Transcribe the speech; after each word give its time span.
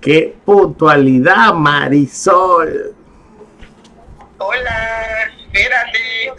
¡Qué 0.00 0.36
puntualidad, 0.44 1.52
Marisol! 1.54 2.94
Hola, 4.38 5.30
espérate. 5.40 6.32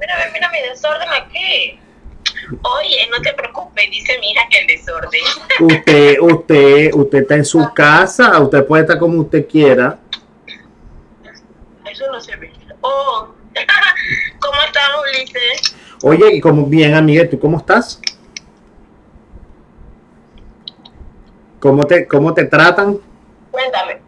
mira, 0.00 0.14
mira 0.32 0.50
mi 0.50 0.62
desorden 0.68 1.08
aquí. 1.10 1.78
Oye, 2.62 3.08
no 3.10 3.22
te 3.22 3.32
preocupes, 3.34 3.88
dice 3.90 4.18
mi 4.18 4.32
hija 4.32 4.42
que 4.50 4.58
el 4.58 4.66
desorden. 4.66 5.22
Usted, 5.60 6.18
usted, 6.20 6.90
usted 6.94 7.18
está 7.22 7.36
en 7.36 7.44
su 7.44 7.72
casa, 7.72 8.40
usted 8.40 8.66
puede 8.66 8.82
estar 8.82 8.98
como 8.98 9.20
usted 9.20 9.46
quiera. 9.46 10.00
Eso 11.88 12.10
no 12.10 12.20
se 12.20 12.34
ve. 12.34 12.52
Oh, 12.80 13.28
¿cómo 14.40 14.60
estás, 14.66 14.88
Ulises? 15.00 15.76
Oye, 16.02 16.34
y 16.34 16.40
como 16.40 16.66
bien, 16.66 16.94
amiga, 16.94 17.30
¿tú 17.30 17.38
cómo 17.38 17.58
estás? 17.58 18.00
¿Cómo 21.62 21.86
te, 21.86 22.08
cómo 22.08 22.34
te 22.34 22.44
tratan? 22.46 22.98
Cuéntame. 23.52 24.00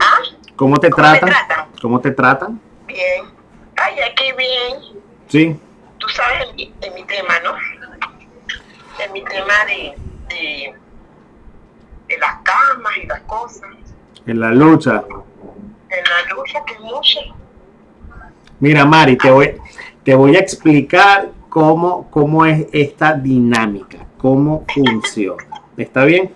¿Ah? 0.00 0.16
¿Cómo 0.56 0.80
te 0.80 0.88
¿Cómo 0.88 1.02
me 1.02 1.18
tratan? 1.18 1.28
tratan? 1.28 1.66
¿Cómo 1.82 2.00
te 2.00 2.10
tratan? 2.10 2.60
Bien. 2.86 3.26
Ay, 3.76 3.96
aquí 4.10 4.32
bien. 4.32 5.02
Sí. 5.28 5.60
Tú 5.98 6.08
sabes 6.08 6.48
en 6.48 6.94
mi, 6.94 7.04
tema, 7.04 7.34
¿no? 7.44 7.52
En 9.04 9.12
mi 9.12 9.22
tema 9.24 9.52
de, 9.66 9.94
de, 10.30 10.74
de 12.08 12.18
las 12.18 12.36
camas 12.44 12.96
y 13.02 13.06
las 13.06 13.20
cosas. 13.24 13.68
En 14.24 14.40
la 14.40 14.50
lucha. 14.52 15.04
En 15.90 16.04
la 16.04 16.34
lucha 16.34 16.64
que 16.64 16.78
mucha. 16.78 17.20
Mira, 18.58 18.86
Mari, 18.86 19.18
te 19.18 19.30
voy, 19.30 19.60
te 20.02 20.14
voy 20.14 20.34
a 20.36 20.38
explicar 20.38 21.28
cómo, 21.50 22.10
cómo 22.10 22.46
es 22.46 22.66
esta 22.72 23.12
dinámica, 23.12 23.98
cómo 24.16 24.64
funciona. 24.72 25.44
¿Está 25.76 26.04
bien? 26.04 26.32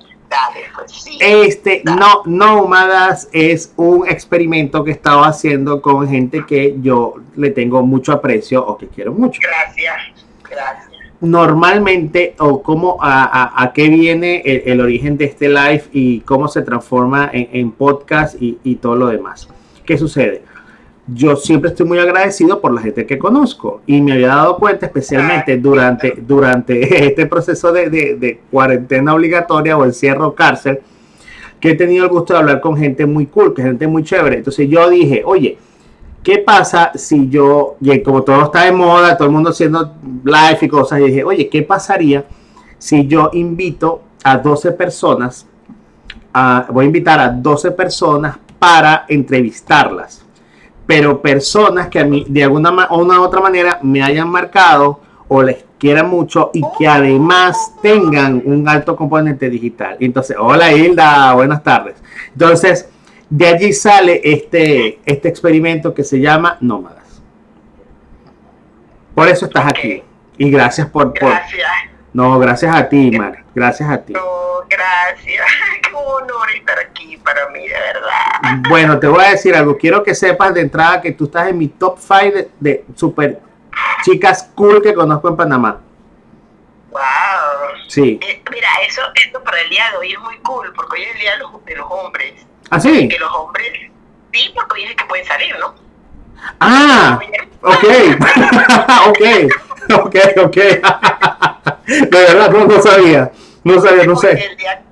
Este 1.21 1.83
no, 1.85 2.23
Nómadas 2.27 3.29
es 3.33 3.73
un 3.77 4.07
experimento 4.09 4.85
que 4.85 4.91
estaba 4.91 5.29
haciendo 5.29 5.81
con 5.83 6.09
gente 6.09 6.45
que 6.47 6.77
yo 6.83 7.15
le 7.37 7.51
tengo 7.51 7.83
mucho 7.83 8.13
aprecio 8.13 8.65
o 8.67 8.77
que 8.77 8.89
quiero 8.89 9.13
mucho. 9.13 9.41
Gracias, 9.43 9.97
gracias. 10.49 10.87
Normalmente, 11.21 12.35
o 12.39 12.63
cómo, 12.63 12.99
a, 13.01 13.25
a- 13.25 13.63
a 13.65 13.73
qué 13.73 13.89
viene 13.89 14.43
el, 14.45 14.63
el 14.67 14.81
origen 14.81 15.17
de 15.17 15.25
este 15.25 15.49
live 15.49 15.85
y 15.93 16.21
cómo 16.21 16.47
se 16.47 16.63
transforma 16.63 17.31
en, 17.33 17.49
en 17.53 17.73
podcast 17.73 18.41
y, 18.41 18.59
y 18.63 18.77
todo 18.77 18.97
lo 18.97 19.07
demás. 19.09 19.49
¿Qué 19.85 19.97
sucede? 19.97 20.43
Yo 21.09 21.37
siempre 21.37 21.71
estoy 21.71 21.87
muy 21.87 21.99
agradecido 22.01 22.61
por 22.61 22.73
la 22.75 22.81
gente 22.81 23.07
que 23.07 23.17
conozco 23.19 23.81
y 23.87 24.01
me 24.01 24.15
había 24.15 24.29
dado 24.29 24.57
cuenta, 24.57 24.87
especialmente 24.87 25.57
durante, 25.57 26.15
durante 26.27 27.07
este 27.07 27.27
proceso 27.27 27.73
de, 27.73 27.89
de- 27.91 28.17
de 28.17 28.41
cuarentena 28.51 29.15
obligatoria 29.15 29.77
o 29.79 29.85
encierro 29.85 30.35
cárcel, 30.35 30.81
que 31.61 31.71
he 31.71 31.75
tenido 31.77 32.05
el 32.05 32.11
gusto 32.11 32.33
de 32.33 32.41
hablar 32.41 32.61
con 32.61 32.77
gente 32.77 33.07
muy 33.07 33.27
cool, 33.27 33.55
que 33.55 33.63
gente 33.63 33.87
muy 33.87 34.03
chévere. 34.03 34.39
Entonces 34.39 34.69
yo 34.69 34.91
dije, 34.91 35.23
oye, 35.25 35.57
¿qué 36.25 36.39
pasa 36.39 36.91
si 36.97 37.29
yo, 37.29 37.77
y 37.81 38.03
como 38.03 38.23
todo 38.23 38.43
está 38.43 38.65
de 38.65 38.73
moda, 38.73 39.17
todo 39.17 39.29
el 39.29 39.33
mundo 39.35 39.51
haciendo 39.51 39.95
live 40.25 40.59
y 40.61 40.69
cosas, 40.69 40.99
y 41.01 41.05
dije, 41.05 41.23
oye, 41.23 41.49
¿qué 41.49 41.63
pasaría 41.63 42.25
si 42.79 43.07
yo 43.07 43.31
invito 43.33 44.03
a 44.25 44.39
12 44.39 44.73
personas, 44.73 45.47
a- 46.35 46.67
voy 46.69 46.85
a 46.85 46.87
invitar 46.89 47.21
a 47.21 47.29
12 47.29 47.71
personas 47.71 48.37
para 48.59 49.05
entrevistarlas? 49.09 50.26
Pero 50.87 51.21
personas 51.21 51.89
que 51.89 51.99
a 52.01 52.05
mí 52.05 52.25
de 52.29 52.45
alguna 52.45 52.87
o 52.91 52.99
una 52.99 53.21
otra 53.21 53.41
manera 53.41 53.79
me 53.83 54.03
hayan 54.03 54.29
marcado 54.29 55.01
o 55.29 55.43
les 55.43 55.65
quiera 55.79 56.05
mucho 56.05 56.51
y 56.55 56.63
que 56.79 56.87
además 56.87 57.73
tengan 57.83 58.41
un 58.45 58.69
alto 58.69 58.95
componente 58.97 59.51
digital. 59.51 59.97
Entonces, 60.01 60.37
hola 60.39 60.73
Hilda, 60.73 61.35
buenas 61.35 61.63
tardes. 61.63 61.97
Entonces, 62.33 62.89
de 63.29 63.47
allí 63.49 63.73
sale 63.73 64.21
este, 64.23 65.01
este 65.05 65.29
experimento 65.29 65.93
que 65.93 66.05
se 66.05 66.21
llama 66.21 66.57
Nómadas. 66.61 67.21
Por 69.15 69.29
eso 69.29 69.47
estás 69.47 69.67
aquí. 69.67 70.03
Y 70.39 70.51
gracias 70.51 70.89
por, 70.89 71.13
por- 71.15 71.31
Gracias. 71.31 71.67
No, 72.17 72.39
gracias 72.39 72.75
a 72.75 72.89
ti, 72.89 73.11
Mar. 73.11 73.45
Gracias 73.55 73.91
a 73.91 73.99
ti. 73.99 74.15
No, 74.15 74.65
gracias. 74.71 75.45
Qué 75.83 75.95
honor 75.95 76.51
estar 76.55 76.79
aquí 76.79 77.19
para 77.19 77.51
mí, 77.51 77.69
de 77.69 77.75
verdad. 77.75 78.63
Bueno, 78.71 78.99
te 78.99 79.07
voy 79.07 79.23
a 79.23 79.33
decir 79.33 79.55
algo. 79.55 79.77
Quiero 79.77 80.03
que 80.03 80.15
sepas 80.15 80.55
de 80.55 80.63
entrada 80.63 81.03
que 81.03 81.13
tú 81.13 81.27
estás 81.27 81.49
en 81.49 81.59
mi 81.59 81.69
top 81.69 81.99
5 81.99 82.17
de, 82.35 82.51
de 82.59 82.85
super 82.95 83.39
chicas 84.03 84.51
cool 84.55 84.81
que 84.81 84.95
conozco 84.95 85.29
en 85.29 85.37
Panamá. 85.37 85.79
Wow. 86.91 87.01
Sí. 87.87 88.19
Eh, 88.27 88.43
mira, 88.51 88.69
eso, 88.89 89.03
esto 89.15 89.45
para 89.45 89.61
el 89.61 89.69
día 89.69 89.85
de 89.91 89.99
hoy 89.99 90.13
es 90.15 90.21
muy 90.21 90.39
cool, 90.39 90.73
porque 90.75 90.97
hoy 90.97 91.03
es 91.03 91.15
el 91.17 91.21
día 91.21 91.33
de 91.33 91.39
los, 91.41 91.65
de 91.67 91.77
los 91.77 91.87
hombres. 91.91 92.47
¿Ah, 92.71 92.81
sí? 92.81 93.09
Que 93.09 93.19
los 93.19 93.31
hombres, 93.35 93.71
sí, 94.33 94.53
porque 94.55 94.73
hoy 94.77 94.85
es 94.85 94.91
el 94.93 94.97
que 94.97 95.05
pueden 95.05 95.27
salir, 95.27 95.55
¿no? 95.59 95.75
Ah, 96.61 97.19
ok. 97.61 97.85
ok. 99.09 100.07
Ok, 100.07 100.17
ok. 100.39 100.57
De 101.87 102.07
verdad, 102.11 102.51
no, 102.51 102.67
no 102.67 102.81
sabía. 102.83 103.31
No 103.65 103.81
sabía, 103.81 104.05
no 104.05 104.17
sé. 104.17 104.31
el 104.33 104.57
día, 104.57 104.83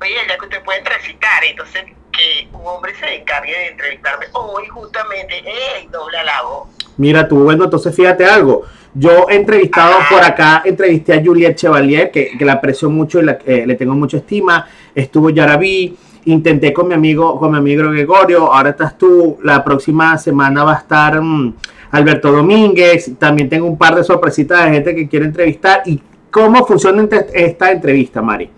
hoy 0.00 0.08
es 0.12 0.20
el 0.22 0.26
día 0.28 0.38
que 0.38 0.44
usted 0.46 0.62
puede 0.64 0.80
transitar, 0.82 1.44
entonces 1.44 1.84
que 2.12 2.48
un 2.52 2.66
hombre 2.66 2.92
se 2.98 3.14
encargue 3.16 3.52
de 3.52 3.66
entrevistarme 3.68 4.26
hoy 4.32 4.66
justamente, 4.68 5.34
¡ey! 5.38 5.88
Doble 5.90 6.18
halago. 6.18 6.68
Mira 6.96 7.26
tú, 7.28 7.44
bueno, 7.44 7.64
entonces 7.64 7.94
fíjate 7.94 8.24
algo. 8.24 8.64
Yo 8.94 9.26
he 9.28 9.36
entrevistado 9.36 9.94
por 10.10 10.24
acá, 10.24 10.62
entrevisté 10.64 11.14
a 11.14 11.22
Juliette 11.24 11.56
Chevalier, 11.56 12.10
que, 12.10 12.36
que 12.36 12.44
la 12.44 12.54
aprecio 12.54 12.90
mucho 12.90 13.20
y 13.20 13.24
la- 13.24 13.38
eh, 13.46 13.64
le 13.66 13.74
tengo 13.76 13.94
mucha 13.94 14.16
estima. 14.16 14.66
Estuvo 14.94 15.30
Yaraví, 15.30 15.96
intenté 16.24 16.72
con 16.72 16.88
mi 16.88 16.94
amigo, 16.94 17.38
con 17.38 17.52
mi 17.52 17.58
amigo 17.58 17.88
Gregorio, 17.90 18.52
ahora 18.52 18.70
estás 18.70 18.98
tú. 18.98 19.38
La 19.44 19.62
próxima 19.62 20.18
semana 20.18 20.64
va 20.64 20.74
a 20.74 20.78
estar 20.78 21.20
mm, 21.20 21.54
Alberto 21.92 22.32
Domínguez. 22.32 23.12
También 23.18 23.48
tengo 23.48 23.66
un 23.66 23.78
par 23.78 23.94
de 23.94 24.02
sorpresitas 24.02 24.64
de 24.64 24.70
gente 24.72 24.94
que 24.96 25.08
quiere 25.08 25.26
entrevistar. 25.26 25.82
¿Y 25.86 26.00
cómo 26.30 26.66
funciona 26.66 27.06
esta 27.32 27.70
entrevista, 27.70 28.22
Mari? 28.22 28.50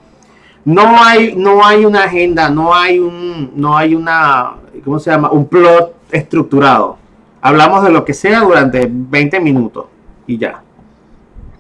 No 0.65 1.03
hay, 1.03 1.35
no 1.37 1.65
hay 1.65 1.85
una 1.85 2.05
agenda, 2.05 2.51
no 2.51 2.75
hay 2.75 2.99
un, 2.99 3.53
no 3.55 3.77
hay 3.77 3.95
una, 3.95 4.57
¿cómo 4.85 4.99
se 4.99 5.11
llama? 5.11 5.31
Un 5.31 5.47
plot 5.49 5.95
estructurado. 6.11 6.99
Hablamos 7.41 7.83
de 7.85 7.91
lo 7.91 8.05
que 8.05 8.13
sea 8.13 8.41
durante 8.41 8.87
20 8.91 9.41
minutos 9.41 9.87
y 10.27 10.39
ya. 10.39 10.63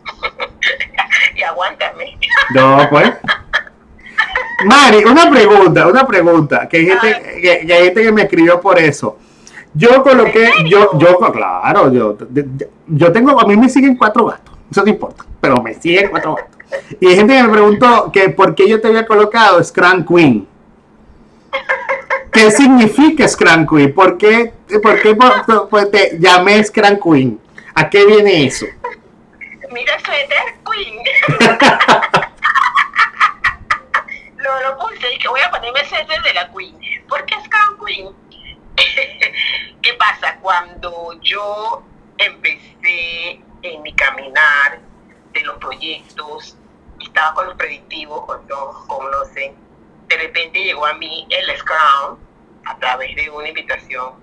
Y 1.37 1.43
aguántame. 1.43 2.19
No, 2.54 2.87
pues. 2.91 3.12
Mari, 4.66 5.04
una 5.04 5.31
pregunta, 5.31 5.87
una 5.87 6.06
pregunta, 6.06 6.69
que 6.69 6.77
hay 6.77 6.87
gente 6.87 7.41
que, 7.41 7.66
que 7.66 7.72
hay 7.72 7.84
gente 7.84 8.03
que 8.03 8.12
me 8.12 8.22
escribió 8.22 8.60
por 8.60 8.78
eso. 8.78 9.16
Yo 9.72 10.03
coloqué, 10.03 10.50
yo, 10.69 10.98
yo, 10.98 11.19
claro, 11.32 11.92
yo, 11.92 12.16
yo 12.88 13.12
tengo, 13.12 13.41
a 13.41 13.47
mí 13.47 13.56
me 13.56 13.69
siguen 13.69 13.97
cuatro 13.97 14.27
gatos, 14.27 14.50
eso 14.71 14.83
no 14.85 14.89
importa, 14.91 15.25
pero 15.41 15.61
me 15.63 15.75
siguen 15.75 16.09
cuatro 16.11 16.37
gatos. 16.37 16.57
Y 17.01 17.09
hay 17.09 17.17
gente 17.17 17.35
que 17.37 17.43
me 17.43 17.49
preguntó 17.49 18.11
que 18.13 18.29
por 18.31 18.55
qué 18.55 18.69
yo 18.69 18.81
te 18.81 18.89
había 18.89 19.05
colocado 19.07 19.63
Scrum 19.63 20.05
Queen. 20.07 20.47
¿Qué 22.33 22.51
significa 22.53 23.27
Scrum 23.27 23.67
Queen? 23.67 23.93
¿Por 23.93 24.17
qué, 24.17 24.53
por 24.83 25.01
qué 25.03 25.15
por- 25.17 25.45
por- 25.45 25.69
por- 25.69 25.91
te 25.91 26.17
llamé 26.21 26.63
Scrum 26.63 26.99
Queen? 27.03 27.41
¿A 27.75 27.91
qué 27.91 28.05
viene 28.07 28.45
eso? 28.47 28.67
Mira, 29.73 29.99
suéter, 29.99 30.57
Queen. 30.65 30.99
lo, 34.37 34.61
lo 34.63 34.79
puse 34.79 35.15
y 35.15 35.19
que 35.19 35.29
voy 35.29 35.41
a 35.41 35.51
ponerme 35.51 35.85
suéter 35.89 36.23
de 36.23 36.35
la 36.35 36.51
Queen. 36.53 36.77
¿Por 37.09 37.25
qué 37.25 37.35
Crown 37.49 37.77
Queen? 37.87 38.09
¿Qué 39.83 39.93
pasa? 39.95 40.37
Cuando 40.41 41.19
yo 41.23 41.83
empecé 42.19 43.41
en 43.62 43.82
mi 43.82 43.93
caminar 43.94 44.81
de 45.32 45.41
los 45.43 45.59
proyectos, 45.59 46.56
estaba 47.01 47.34
con 47.34 47.47
los 47.47 47.54
predictivos, 47.57 48.24
con 48.27 48.47
los 48.48 48.77
conocen, 48.86 49.54
de 50.09 50.16
repente 50.16 50.62
llegó 50.62 50.86
a 50.86 50.95
mí 50.95 51.27
el 51.30 51.57
Scrum 51.57 52.18
a 52.65 52.78
través 52.78 53.15
de 53.16 53.30
una 53.30 53.48
invitación 53.48 54.15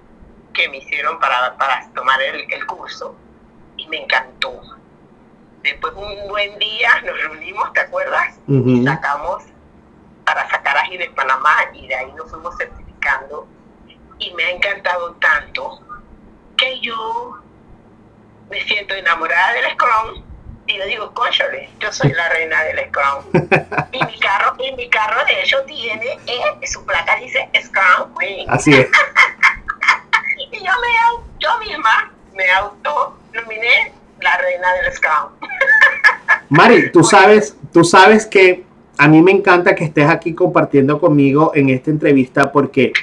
que 0.54 0.68
me 0.70 0.78
hicieron 0.78 1.20
para, 1.20 1.56
para 1.58 1.88
tomar 1.94 2.22
el, 2.22 2.52
el 2.52 2.66
curso 2.66 3.16
y 3.78 3.88
me 3.88 4.04
encantó. 4.04 4.62
Después 5.64 5.94
un 5.96 6.28
buen 6.28 6.58
día 6.60 7.02
nos 7.02 7.18
reunimos, 7.22 7.72
¿te 7.74 7.82
acuerdas? 7.82 8.40
Y 8.48 8.84
sacamos 8.84 9.44
para 10.26 10.50
sacar 10.50 10.78
a 10.78 10.90
de 10.90 11.10
Panamá 11.16 11.56
y 11.74 11.88
de 11.88 11.96
ahí 11.96 12.12
nos 12.14 12.30
fuimos 12.30 12.56
certificando. 12.58 13.48
Y 14.20 14.34
me 14.34 14.44
ha 14.44 14.52
encantado 14.52 15.14
tanto 15.16 15.80
que 16.58 16.80
yo 16.80 17.38
me 18.50 18.62
siento 18.64 18.94
enamorada 18.94 19.54
del 19.54 19.72
Scrum 19.74 20.24
y 20.68 20.78
le 20.78 20.86
digo, 20.88 21.14
cóchale, 21.14 21.70
yo 21.80 21.92
soy 21.92 22.12
la 22.12 22.30
reina 22.30 22.64
del 22.64 22.80
Scrum. 22.88 23.24
y 23.92 24.06
mi 24.06 24.20
carro, 24.20 24.56
y 24.60 24.72
mi 24.74 24.90
carro 24.90 25.26
de 25.26 25.42
hecho 25.42 25.64
tiene, 25.66 26.18
eh, 26.28 26.68
su 26.68 26.86
placa 26.86 27.16
dice 27.18 27.50
Scrum 27.64 28.14
Queen. 28.18 28.50
Así 28.50 28.74
es. 28.74 28.88
Y 30.52 30.60
yo 30.60 30.72
me 30.82 31.28
yo 31.40 31.58
misma 31.60 32.12
me 32.36 32.50
autonominé 32.52 33.92
la 34.22 34.38
reina 34.38 34.74
del 34.74 34.94
Scrum. 34.94 35.32
Mari, 36.50 36.92
tú 36.92 37.04
sabes, 37.04 37.56
tú 37.74 37.84
sabes 37.84 38.26
que 38.26 38.64
a 38.98 39.08
mí 39.08 39.22
me 39.22 39.32
encanta 39.32 39.76
que 39.76 39.84
estés 39.86 40.10
aquí 40.10 40.34
compartiendo 40.34 41.00
conmigo 41.00 41.52
en 41.56 41.70
esta 41.70 41.90
entrevista 41.90 42.52
porque 42.52 42.94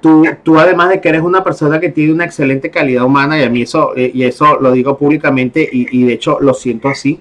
tú, 0.00 0.24
tú 0.42 0.58
además 0.58 0.90
de 0.90 1.00
que 1.00 1.08
eres 1.08 1.22
una 1.22 1.42
persona 1.42 1.80
que 1.80 1.90
tiene 1.90 2.12
una 2.12 2.24
excelente 2.24 2.70
calidad 2.70 3.04
humana 3.04 3.38
y 3.38 3.44
a 3.44 3.50
mí 3.50 3.62
eso, 3.62 3.92
eh, 3.96 4.10
y 4.12 4.24
eso 4.24 4.58
lo 4.60 4.72
digo 4.72 4.96
públicamente 4.96 5.68
y, 5.70 5.98
y 5.98 6.04
de 6.04 6.14
hecho 6.14 6.38
lo 6.40 6.54
siento 6.54 6.88
así. 6.88 7.20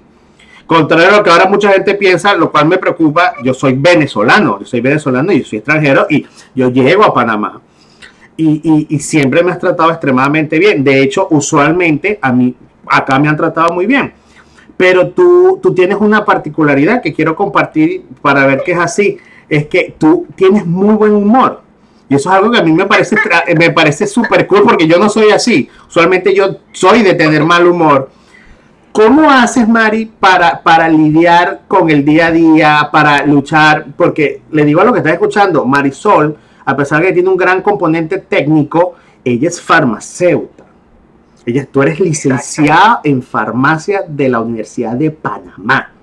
Contrario 0.71 1.09
a 1.09 1.17
lo 1.17 1.23
que 1.23 1.29
ahora 1.29 1.49
mucha 1.49 1.69
gente 1.73 1.95
piensa, 1.95 2.33
lo 2.33 2.49
cual 2.49 2.65
me 2.65 2.77
preocupa, 2.77 3.33
yo 3.43 3.53
soy 3.53 3.73
venezolano, 3.73 4.57
yo 4.57 4.65
soy 4.65 4.79
venezolano 4.79 5.33
y 5.33 5.43
soy 5.43 5.57
extranjero 5.59 6.07
y 6.09 6.25
yo 6.55 6.69
llego 6.69 7.03
a 7.03 7.13
Panamá. 7.13 7.59
Y, 8.37 8.61
y, 8.63 8.95
y, 8.95 8.99
siempre 8.99 9.43
me 9.43 9.51
has 9.51 9.59
tratado 9.59 9.91
extremadamente 9.91 10.57
bien. 10.57 10.81
De 10.81 11.01
hecho, 11.01 11.27
usualmente 11.29 12.17
a 12.21 12.31
mí, 12.31 12.55
acá 12.87 13.19
me 13.19 13.27
han 13.27 13.35
tratado 13.35 13.73
muy 13.73 13.85
bien. 13.85 14.13
Pero 14.77 15.09
tú, 15.09 15.59
tú 15.61 15.75
tienes 15.75 15.97
una 15.99 16.23
particularidad 16.23 17.01
que 17.01 17.13
quiero 17.13 17.35
compartir 17.35 18.05
para 18.21 18.47
ver 18.47 18.63
que 18.63 18.71
es 18.71 18.79
así. 18.79 19.17
Es 19.49 19.67
que 19.67 19.93
tú 19.97 20.25
tienes 20.35 20.65
muy 20.65 20.95
buen 20.95 21.11
humor. 21.11 21.61
Y 22.11 22.15
eso 22.15 22.29
es 22.29 22.35
algo 22.35 22.51
que 22.51 22.57
a 22.57 22.61
mí 22.61 22.73
me 22.73 22.85
parece, 22.87 23.15
me 23.57 23.69
parece 23.69 24.05
súper 24.05 24.45
cool 24.45 24.63
porque 24.63 24.85
yo 24.85 24.99
no 24.99 25.07
soy 25.07 25.31
así. 25.31 25.69
Usualmente 25.87 26.35
yo 26.35 26.57
soy 26.73 27.03
de 27.03 27.13
tener 27.13 27.45
mal 27.45 27.65
humor. 27.65 28.09
¿Cómo 28.91 29.31
haces, 29.31 29.65
Mari, 29.65 30.11
para, 30.19 30.61
para 30.61 30.89
lidiar 30.89 31.61
con 31.69 31.89
el 31.89 32.03
día 32.03 32.27
a 32.27 32.31
día, 32.33 32.89
para 32.91 33.25
luchar? 33.25 33.85
Porque 33.95 34.41
le 34.51 34.65
digo 34.65 34.81
a 34.81 34.83
lo 34.83 34.91
que 34.91 34.97
estás 34.97 35.13
escuchando, 35.13 35.63
Marisol, 35.63 36.35
a 36.65 36.75
pesar 36.75 36.99
de 36.99 37.07
que 37.07 37.13
tiene 37.13 37.29
un 37.29 37.37
gran 37.37 37.61
componente 37.61 38.17
técnico, 38.17 38.95
ella 39.23 39.47
es 39.47 39.61
farmacéutica. 39.61 40.65
Ella, 41.45 41.65
tú 41.65 41.81
eres 41.81 42.01
licenciada 42.01 42.99
en 43.05 43.23
farmacia 43.23 44.03
de 44.05 44.27
la 44.27 44.41
Universidad 44.41 44.95
de 44.95 45.11
Panamá. 45.11 45.93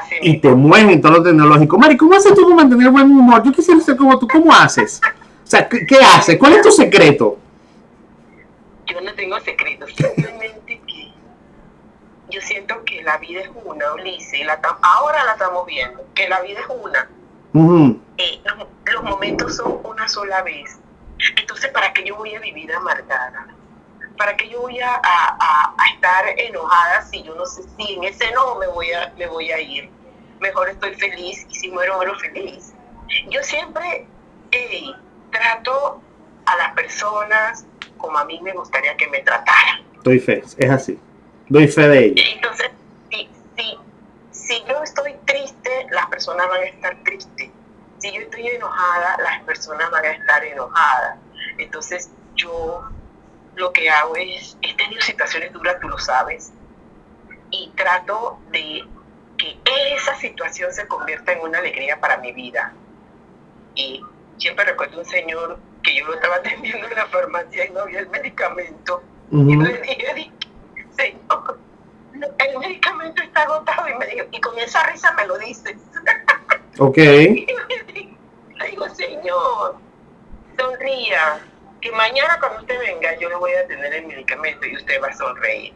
Así 0.00 0.14
Y 0.22 0.32
mismo. 0.32 0.40
te 0.42 0.54
mueves 0.54 0.92
en 0.92 1.00
todo 1.00 1.12
lo 1.12 1.22
tecnológico. 1.22 1.78
Mari, 1.78 1.96
¿cómo 1.96 2.14
haces 2.14 2.34
tú 2.34 2.42
para 2.42 2.56
mantener 2.56 2.90
buen 2.90 3.10
humor? 3.10 3.42
Yo 3.42 3.52
quisiera 3.52 3.80
ser 3.80 3.96
como 3.96 4.18
tú. 4.18 4.26
¿Cómo 4.28 4.52
haces? 4.52 5.00
O 5.04 5.46
sea, 5.46 5.68
¿qué, 5.68 5.86
qué 5.86 5.96
haces? 5.96 6.36
¿Cuál 6.38 6.54
es 6.54 6.62
tu 6.62 6.70
secreto? 6.70 7.38
Yo 8.86 9.00
no 9.00 9.12
tengo 9.14 9.38
secretos, 9.40 9.90
simplemente 9.94 10.80
que 10.86 11.12
yo 12.30 12.40
siento 12.40 12.84
que 12.84 13.02
la 13.02 13.18
vida 13.18 13.40
es 13.40 13.50
una, 13.64 13.92
Ulises, 13.94 14.40
y 14.40 14.44
la 14.44 14.58
ahora 14.82 15.24
la 15.24 15.32
estamos 15.32 15.66
viendo, 15.66 16.06
que 16.14 16.28
la 16.28 16.40
vida 16.40 16.60
es 16.60 16.66
una. 16.82 17.08
Eh, 18.18 18.40
los, 18.44 18.66
los 18.94 19.02
momentos 19.04 19.56
son 19.56 19.78
una 19.84 20.08
sola 20.08 20.42
vez. 20.42 20.78
Entonces, 21.36 21.70
¿para 21.72 21.92
qué 21.92 22.04
yo 22.04 22.16
voy 22.16 22.34
a 22.34 22.40
vivir 22.40 22.72
amargada? 22.72 23.46
¿Para 24.18 24.36
qué 24.36 24.48
yo 24.48 24.60
voy 24.62 24.80
a, 24.80 24.94
a- 24.94 25.36
a- 25.40 25.74
estar 25.94 26.24
enojada 26.38 27.02
si 27.02 27.22
yo 27.22 27.34
no 27.34 27.44
sé 27.46 27.62
si 27.76 27.94
en 27.94 28.04
ese 28.04 28.24
enojo 28.26 28.56
me 28.58 28.66
voy 28.68 28.92
a, 28.92 29.12
me 29.16 29.26
voy 29.26 29.50
a 29.50 29.60
ir? 29.60 29.88
Mejor 30.40 30.68
estoy 30.68 30.94
feliz 30.94 31.44
y 31.48 31.54
si 31.54 31.70
muero, 31.70 31.96
muero 31.96 32.16
feliz. 32.18 32.72
Yo 33.30 33.42
siempre 33.42 34.06
eh, 34.52 34.84
trato 35.30 36.00
a 36.46 36.56
las 36.56 36.72
personas 36.74 37.64
como 37.96 38.16
a 38.18 38.24
mí 38.24 38.40
me 38.42 38.52
gustaría 38.52 38.96
que 38.96 39.08
me 39.08 39.20
trataran. 39.20 39.84
Doy 40.04 40.20
fe, 40.20 40.42
es 40.56 40.70
así. 40.70 40.98
Doy 41.48 41.66
fe 41.68 41.88
de 41.88 41.98
ello. 42.06 42.22
Entonces, 42.34 42.70
si, 43.10 43.28
si, 43.56 43.78
si 44.30 44.64
yo 44.68 44.82
estoy 44.82 45.14
triste, 45.26 45.86
las 45.90 46.06
personas 46.06 46.48
van 46.48 46.60
a 46.62 46.64
estar 46.66 46.96
tristes. 47.04 47.50
Si 47.98 48.12
yo 48.12 48.20
estoy 48.20 48.46
enojada, 48.48 49.16
las 49.18 49.42
personas 49.42 49.90
van 49.90 50.04
a 50.04 50.10
estar 50.10 50.44
enojadas. 50.44 51.18
Entonces, 51.58 52.10
yo 52.36 52.84
lo 53.58 53.72
que 53.72 53.90
hago 53.90 54.14
es, 54.16 54.56
he 54.62 54.74
tenido 54.76 55.00
situaciones 55.02 55.52
duras, 55.52 55.76
tú 55.80 55.88
lo 55.88 55.98
sabes, 55.98 56.52
y 57.50 57.72
trato 57.76 58.38
de 58.52 58.84
que 59.36 59.60
esa 59.94 60.14
situación 60.16 60.72
se 60.72 60.86
convierta 60.86 61.32
en 61.32 61.40
una 61.40 61.58
alegría 61.58 62.00
para 62.00 62.16
mi 62.18 62.32
vida. 62.32 62.72
Y 63.74 64.02
siempre 64.38 64.64
recuerdo 64.64 64.98
un 64.98 65.04
señor 65.04 65.58
que 65.82 65.94
yo 65.96 66.06
lo 66.06 66.14
estaba 66.14 66.36
atendiendo 66.42 66.86
en 66.88 66.94
la 66.94 67.06
farmacia 67.06 67.66
y 67.66 67.70
no 67.70 67.80
había 67.80 68.00
el 68.00 68.08
medicamento. 68.10 69.02
Y 69.30 69.36
Ujú. 69.36 69.62
le 69.62 69.80
dije, 69.82 70.14
di- 70.14 70.32
señor, 70.96 71.60
el 72.38 72.58
medicamento 72.58 73.22
está 73.22 73.42
agotado. 73.42 73.88
Y 73.88 73.94
me 73.96 74.06
dijo, 74.06 74.26
y 74.32 74.40
con 74.40 74.58
esa 74.58 74.82
risa 74.86 75.12
me 75.14 75.26
lo 75.26 75.36
dices. 75.38 75.76
Ok. 76.78 76.98
Y 78.58 78.64
le 78.64 78.70
digo, 78.70 78.88
señor, 78.88 79.76
sonría, 80.58 81.38
que 81.80 81.92
mañana 81.92 82.38
cuando 82.40 82.60
usted 82.60 82.78
venga 82.78 83.16
yo 83.18 83.28
le 83.28 83.36
voy 83.36 83.52
a 83.52 83.66
tener 83.66 83.92
el 83.94 84.06
medicamento 84.06 84.66
y 84.66 84.76
usted 84.76 85.00
va 85.02 85.08
a 85.08 85.12
sonreír. 85.14 85.72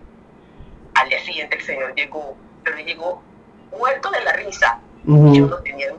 Al 0.94 1.08
día 1.08 1.20
siguiente 1.24 1.56
el 1.56 1.62
señor 1.62 1.94
llegó, 1.94 2.36
pero 2.64 2.76
llegó 2.78 3.22
muerto 3.70 4.10
de 4.10 4.20
la 4.22 4.32
risa. 4.34 4.80
Yo 5.04 5.46
no 5.46 5.56
tenía, 5.58 5.92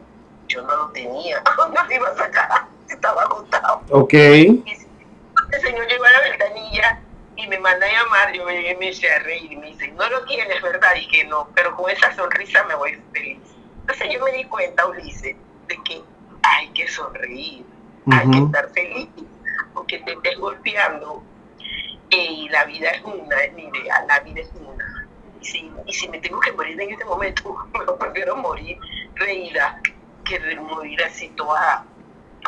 yo 0.48 0.62
no 0.62 0.76
lo 0.76 0.90
tenía, 0.90 1.42
no 1.58 1.84
lo 1.84 1.94
iba 1.94 2.10
a 2.10 2.16
sacar, 2.16 2.66
estaba 2.90 3.24
agotado. 3.24 3.82
Ok. 3.90 4.14
Y 4.14 4.64
el 5.52 5.62
señor 5.62 5.88
llegó 5.88 6.06
a 6.06 6.12
la 6.12 6.22
ventanilla 6.22 7.02
y 7.36 7.48
me 7.48 7.60
manda 7.60 7.86
a 7.86 7.92
llamar, 7.92 8.34
yo 8.34 8.46
me 8.46 8.76
me 8.76 8.90
eché 8.90 9.12
a 9.12 9.20
reír 9.20 9.52
y 9.52 9.56
me 9.56 9.68
dice, 9.68 9.88
no 9.90 10.10
lo 10.10 10.24
tienes, 10.26 10.62
¿verdad? 10.62 10.96
Y 10.96 11.08
que 11.08 11.26
no, 11.26 11.50
pero 11.56 11.76
con 11.76 11.90
esa 11.90 12.16
sonrisa 12.16 12.64
me 12.66 12.76
voy 12.76 13.02
feliz. 13.12 13.40
Entonces 13.82 14.08
yo 14.14 14.24
me 14.24 14.32
di 14.32 14.46
cuenta, 14.46 14.86
Ulises, 14.88 15.36
de 15.68 15.84
que 15.84 16.02
hay 16.44 16.70
que 16.70 16.88
sonreír, 16.88 17.66
hay 18.10 18.32
que 18.32 18.38
estar 18.38 18.70
feliz, 18.70 19.10
aunque 19.76 20.00
te 20.00 20.14
estés 20.14 20.38
golpeando. 20.38 21.24
Y 22.10 22.48
la 22.50 22.66
vida 22.66 22.90
es 22.90 23.04
una, 23.04 23.36
mi 23.56 23.64
idea, 23.64 24.06
la 24.08 24.20
vida 24.20 24.42
es 24.42 24.52
una. 24.60 25.08
Y 25.42 25.46
si, 25.46 25.72
y 25.86 25.94
si 25.94 26.08
me 26.10 26.20
tengo 26.20 26.40
que 26.40 26.52
morir 26.52 26.80
en 26.80 26.92
este 26.92 27.06
momento, 27.06 27.56
me 27.74 27.94
prefiero 27.94 28.36
morir 28.36 28.78
reída 29.16 29.82
que 30.24 30.56
morir 30.56 31.04
así 31.04 31.30
toda, 31.30 31.86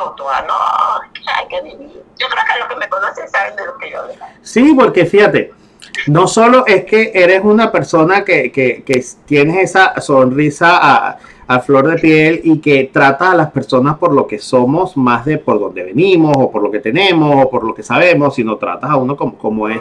o 0.00 0.10
toda, 0.12 0.42
no, 0.42 1.12
que 1.12 1.22
hay 1.30 1.48
que 1.48 1.62
vivir. 1.62 2.02
Yo 2.18 2.28
creo 2.28 2.44
que 2.44 2.58
los 2.58 2.68
que 2.68 2.76
me 2.76 2.88
conocen 2.88 3.28
saben 3.28 3.56
de 3.56 3.66
lo 3.66 3.76
que 3.78 3.90
yo 3.90 4.00
hablo. 4.00 4.14
Sí, 4.42 4.74
porque 4.74 5.04
fíjate, 5.04 5.52
no 6.08 6.28
solo 6.28 6.66
es 6.66 6.84
que 6.84 7.10
eres 7.14 7.40
una 7.44 7.70
persona 7.72 8.24
que, 8.24 8.50
que, 8.52 8.82
que 8.84 9.04
tienes 9.24 9.58
esa 9.70 10.00
sonrisa 10.00 10.78
a, 10.80 11.18
a 11.48 11.60
flor 11.60 11.88
de 11.88 11.98
piel 11.98 12.40
y 12.44 12.58
que 12.58 12.90
trata 12.92 13.30
a 13.32 13.34
las 13.34 13.50
personas 13.50 13.96
por 13.96 14.12
lo 14.12 14.26
que 14.26 14.38
somos, 14.38 14.96
más 14.96 15.24
de 15.24 15.38
por 15.38 15.58
donde 15.60 15.82
venimos, 15.84 16.34
o 16.36 16.50
por 16.50 16.62
lo 16.62 16.70
que 16.70 16.80
tenemos, 16.80 17.44
o 17.44 17.50
por 17.50 17.64
lo 17.64 17.74
que 17.74 17.82
sabemos, 17.82 18.34
sino 18.34 18.56
tratas 18.56 18.90
a 18.90 18.96
uno 18.96 19.16
como, 19.16 19.36
como 19.38 19.68
es. 19.68 19.80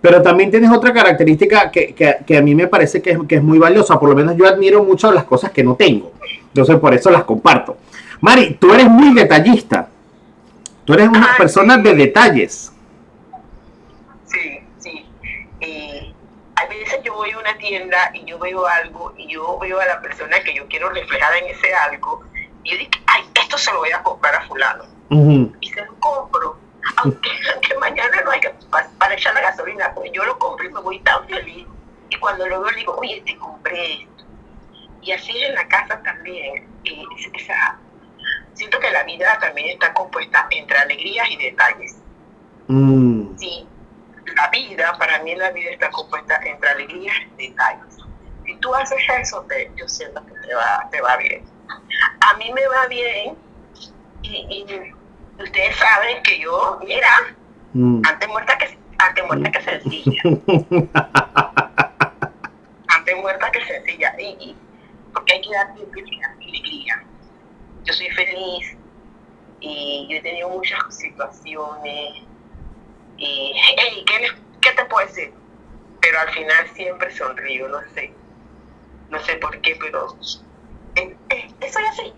Pero 0.00 0.22
también 0.22 0.50
tienes 0.50 0.70
otra 0.70 0.92
característica 0.94 1.70
que, 1.70 1.94
que- 1.94 2.16
que 2.26 2.38
a 2.38 2.42
mí 2.42 2.54
me 2.54 2.66
parece 2.66 3.02
que 3.02 3.10
es, 3.10 3.18
que 3.28 3.34
es 3.36 3.42
muy 3.42 3.58
valiosa, 3.58 4.00
por 4.00 4.08
lo 4.08 4.14
menos 4.16 4.34
yo 4.36 4.46
admiro 4.46 4.82
mucho 4.82 5.12
las 5.12 5.24
cosas 5.24 5.50
que 5.50 5.62
no 5.62 5.74
tengo. 5.74 6.12
Entonces 6.48 6.76
por 6.78 6.94
eso 6.94 7.10
las 7.10 7.24
comparto. 7.24 7.76
Mari, 8.22 8.56
tú 8.58 8.72
eres 8.72 8.88
muy 8.88 9.12
detallista. 9.14 9.88
Tú 10.86 10.94
eres 10.94 11.08
una 11.08 11.32
Ay, 11.32 11.38
persona 11.38 11.76
de 11.76 11.94
detalles. 11.94 12.72
Sí, 14.26 14.38
sí. 14.78 15.04
Y 15.60 16.14
a 16.56 16.66
veces 16.90 17.02
yo 17.04 17.14
voy 17.14 17.30
a 17.30 17.38
una 17.38 17.56
tienda 17.58 18.10
y 18.14 18.24
yo 18.24 18.38
veo 18.38 18.66
algo 18.66 19.14
y 19.16 19.28
yo 19.32 19.58
veo 19.58 19.80
a 19.80 19.86
la 19.86 20.00
persona 20.00 20.40
que 20.40 20.54
yo 20.54 20.66
quiero 20.68 20.90
reflejada 20.90 21.38
en 21.38 21.46
ese 21.46 21.74
algo 21.74 22.22
y 22.62 22.72
yo 22.72 22.78
digo, 22.78 22.90
ay, 23.06 23.22
esto 23.40 23.56
se 23.58 23.72
lo 23.72 23.78
voy 23.78 23.90
a 23.90 24.02
comprar 24.02 24.34
a 24.34 24.42
fulano. 24.42 24.84
Ujú. 25.10 25.52
Y 25.60 25.68
se 25.68 25.84
lo 25.84 25.94
compro. 25.98 26.58
Aunque, 26.98 27.30
aunque 27.54 27.74
mañana 27.78 28.20
no 28.22 28.30
hay 28.30 28.40
que 28.40 28.50
pa- 28.70 28.90
para 28.98 29.14
echar 29.14 29.34
la 29.34 29.40
gasolina, 29.40 29.92
pues 29.94 30.10
yo 30.12 30.24
lo 30.24 30.38
compro 30.38 30.66
y 30.68 30.72
me 30.72 30.80
voy 30.80 30.98
tan 31.00 31.26
feliz. 31.26 31.66
Y 32.10 32.16
cuando 32.16 32.46
lo 32.46 32.60
veo, 32.60 32.74
digo, 32.76 32.96
oye, 32.96 33.22
te 33.24 33.36
compré 33.38 33.94
esto. 33.94 34.24
Y 35.02 35.12
así 35.12 35.36
en 35.42 35.54
la 35.54 35.66
casa 35.68 36.02
también. 36.02 36.68
Y 36.84 37.06
esa, 37.34 37.78
siento 38.54 38.78
que 38.78 38.90
la 38.90 39.04
vida 39.04 39.38
también 39.40 39.70
está 39.70 39.94
compuesta 39.94 40.46
entre 40.50 40.76
alegrías 40.78 41.30
y 41.30 41.36
detalles. 41.36 41.96
Mm. 42.68 43.36
Sí, 43.38 43.66
la 44.42 44.48
vida, 44.50 44.96
para 44.98 45.18
mí 45.22 45.34
la 45.36 45.50
vida 45.50 45.70
está 45.70 45.90
compuesta 45.90 46.40
entre 46.44 46.70
alegrías 46.70 47.14
y 47.38 47.48
detalles. 47.48 47.96
Si 48.46 48.56
tú 48.56 48.74
haces 48.74 48.98
eso, 49.20 49.42
te- 49.48 49.70
yo 49.76 49.86
siento 49.88 50.24
que 50.26 50.32
te 50.34 50.54
va, 50.54 50.88
te 50.90 51.00
va 51.00 51.16
bien. 51.16 51.44
A 52.20 52.34
mí 52.36 52.52
me 52.52 52.66
va 52.68 52.86
bien 52.88 53.36
y, 54.22 54.28
y 54.68 54.92
ustedes 55.42 55.76
saben 55.76 56.22
que 56.22 56.38
yo, 56.40 56.78
mira, 56.84 57.08
Mm. 57.72 58.02
antes 58.04 58.28
muerta 58.28 58.58
que, 58.58 58.76
antes 58.98 59.24
muerta 59.26 59.48
que 59.52 59.62
sencilla, 59.62 60.22
antes 62.88 63.16
muerta 63.16 63.50
que 63.52 63.64
sencilla. 63.64 64.12
Y, 64.18 64.24
y- 64.40 64.56
porque 65.12 65.34
hay 65.34 65.40
que 65.40 65.50
dar 65.52 65.68
alegría. 65.70 67.04
Yo 67.84 67.92
soy 67.92 68.10
feliz 68.10 68.76
y 69.60 70.08
yo 70.10 70.16
he 70.18 70.22
tenido 70.22 70.48
muchas 70.50 70.78
situaciones 70.96 72.22
y, 73.20 73.52
hey, 73.78 74.04
¿qué, 74.06 74.18
les- 74.20 74.34
qué 74.60 74.72
te 74.72 74.84
puedo 74.86 75.06
decir? 75.06 75.32
Pero 76.00 76.18
al 76.20 76.30
final 76.30 76.66
siempre 76.74 77.14
sonrío, 77.16 77.68
no 77.68 77.78
sé. 77.94 78.12
No 79.10 79.20
sé 79.20 79.34
por 79.36 79.60
qué, 79.60 79.76
pero 79.80 80.16
eh, 80.96 81.16
eh, 81.30 81.70
soy 81.72 81.84
así. 81.84 82.12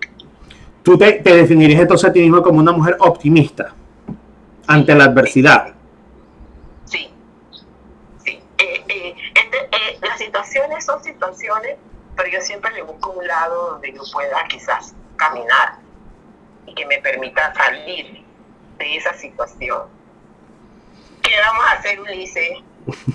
Tú 0.82 0.96
te, 0.98 1.12
te 1.14 1.34
definirías 1.36 1.80
entonces 1.82 2.08
a 2.08 2.12
ti 2.12 2.20
mismo 2.20 2.42
como 2.42 2.58
una 2.60 2.72
mujer 2.72 2.96
optimista 3.00 3.74
ante 4.66 4.94
la 4.94 5.04
adversidad. 5.04 5.74
Sí, 6.84 7.10
sí. 8.24 8.40
Eh, 8.58 8.84
eh, 8.88 9.14
este, 9.34 9.58
eh, 9.58 9.98
las 10.02 10.18
situaciones 10.18 10.84
son 10.84 11.02
situaciones, 11.02 11.76
pero 12.16 12.28
yo 12.28 12.40
siempre 12.40 12.72
le 12.72 12.82
busco 12.82 13.10
un 13.10 13.26
lado 13.26 13.72
donde 13.72 13.92
yo 13.92 14.02
pueda 14.12 14.44
quizás 14.48 14.94
caminar 15.16 15.76
y 16.66 16.74
que 16.74 16.86
me 16.86 16.98
permita 16.98 17.52
salir 17.54 18.22
de 18.78 18.96
esa 18.96 19.14
situación. 19.14 19.82
¿Qué 21.32 21.38
vamos 21.40 21.64
a 21.64 21.72
hacer, 21.78 21.98
Ulises? 21.98 22.58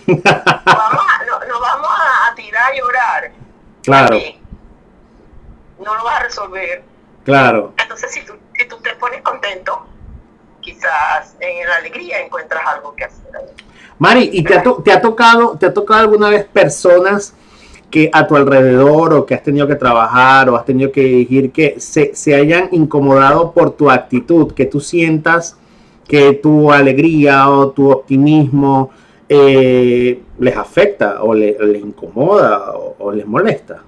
vamos 0.08 1.06
a, 1.08 1.26
no, 1.26 1.40
nos 1.48 1.62
vamos 1.62 1.92
a 1.92 2.34
tirar 2.34 2.72
a 2.72 2.76
llorar. 2.76 3.32
Claro. 3.84 4.18
No 5.78 5.96
lo 5.96 6.04
vas 6.04 6.22
a 6.22 6.24
resolver. 6.24 6.84
Claro. 7.26 7.74
Entonces, 7.78 8.12
si 8.12 8.26
tú, 8.26 8.34
si 8.58 8.68
tú 8.68 8.78
te 8.78 8.96
pones 8.96 9.22
contento, 9.22 9.86
quizás 10.62 11.36
en 11.40 11.70
la 11.70 11.76
alegría 11.76 12.20
encuentras 12.22 12.66
algo 12.66 12.96
que 12.96 13.04
hacer. 13.04 13.24
Mari, 14.00 14.32
¿y 14.34 14.44
te 14.44 14.58
ha, 14.58 14.64
te 14.84 14.92
ha, 14.92 15.00
tocado, 15.00 15.56
te 15.56 15.68
ha 15.68 15.74
tocado 15.76 16.00
alguna 16.00 16.30
vez 16.30 16.46
personas 16.46 17.36
que 17.92 18.10
a 18.12 18.26
tu 18.26 18.36
alrededor 18.36 19.14
o 19.14 19.28
que 19.28 19.36
has 19.36 19.44
tenido 19.44 19.68
que 19.68 19.76
trabajar 19.76 20.50
o 20.50 20.56
has 20.56 20.66
tenido 20.66 20.92
que 20.92 21.02
dirigir 21.02 21.52
que 21.52 21.80
se, 21.80 22.16
se 22.16 22.34
hayan 22.34 22.70
incomodado 22.72 23.52
por 23.52 23.78
tu 23.78 23.92
actitud, 23.92 24.56
que 24.56 24.66
tú 24.66 24.82
sientas 24.82 25.56
que 26.08 26.34
tu 26.34 26.72
alegría 26.72 27.50
o 27.50 27.72
tu 27.72 27.92
optimismo 27.92 28.92
eh, 29.30 30.22
les 30.40 30.56
afecta 30.56 31.22
o 31.22 31.34
le, 31.34 31.58
les 31.60 31.82
incomoda 31.82 32.72
o, 32.72 32.96
o, 32.98 33.12
les 33.12 33.26
molesta? 33.26 33.84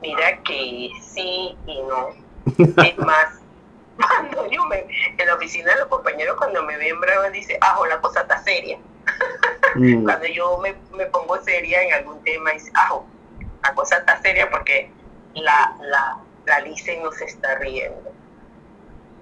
Mira 0.00 0.42
que 0.42 0.90
sí 1.02 1.54
y 1.66 1.82
no. 1.82 2.08
es 2.82 2.98
más, 3.04 3.40
cuando 3.96 4.50
yo 4.50 4.64
me, 4.66 4.86
en 5.18 5.26
la 5.26 5.34
oficina 5.34 5.74
de 5.74 5.80
los 5.80 5.88
compañeros, 5.88 6.36
cuando 6.38 6.62
me 6.64 6.78
ven 6.78 6.98
brava, 7.00 7.28
dice, 7.30 7.58
ajo, 7.60 7.86
la 7.86 8.00
cosa 8.00 8.22
está 8.22 8.42
seria. 8.42 8.78
Mm. 9.74 10.04
cuando 10.04 10.26
yo 10.26 10.58
me, 10.58 10.74
me, 10.96 11.06
pongo 11.06 11.40
seria 11.42 11.82
en 11.82 11.92
algún 11.92 12.22
tema, 12.24 12.52
dice, 12.52 12.72
ajo, 12.74 13.06
la 13.62 13.74
cosa 13.74 13.98
está 13.98 14.20
seria 14.22 14.50
porque 14.50 14.90
la, 15.34 15.76
la, 15.82 16.18
la 16.46 16.60
Lice 16.60 16.98
no 17.02 17.12
se 17.12 17.26
está 17.26 17.56
riendo. 17.56 18.10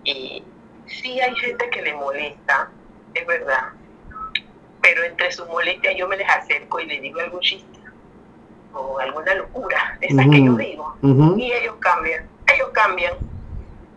Y 0.05 0.45
sí 0.89 1.21
hay 1.21 1.35
gente 1.37 1.69
que 1.71 1.83
le 1.83 1.95
molesta, 1.95 2.69
es 3.15 3.27
verdad, 3.27 3.69
pero 4.83 5.05
entre 5.05 5.31
su 5.33 5.47
molestia 5.47 5.93
yo 5.97 6.09
me 6.09 6.17
les 6.17 6.29
acerco 6.29 6.81
y 6.81 6.87
les 6.87 7.03
digo 7.03 7.21
algún 7.21 7.41
chiste 7.41 7.79
o 8.73 8.99
alguna 8.99 9.35
locura, 9.35 9.99
esa 10.01 10.15
uh 10.15 10.19
-huh. 10.19 10.31
que 10.31 10.45
yo 10.45 10.53
digo, 10.55 10.97
uh 11.03 11.09
-huh. 11.09 11.39
y 11.39 11.53
ellos 11.53 11.77
cambian, 11.81 12.27
ellos 12.55 12.69
cambian, 12.73 13.15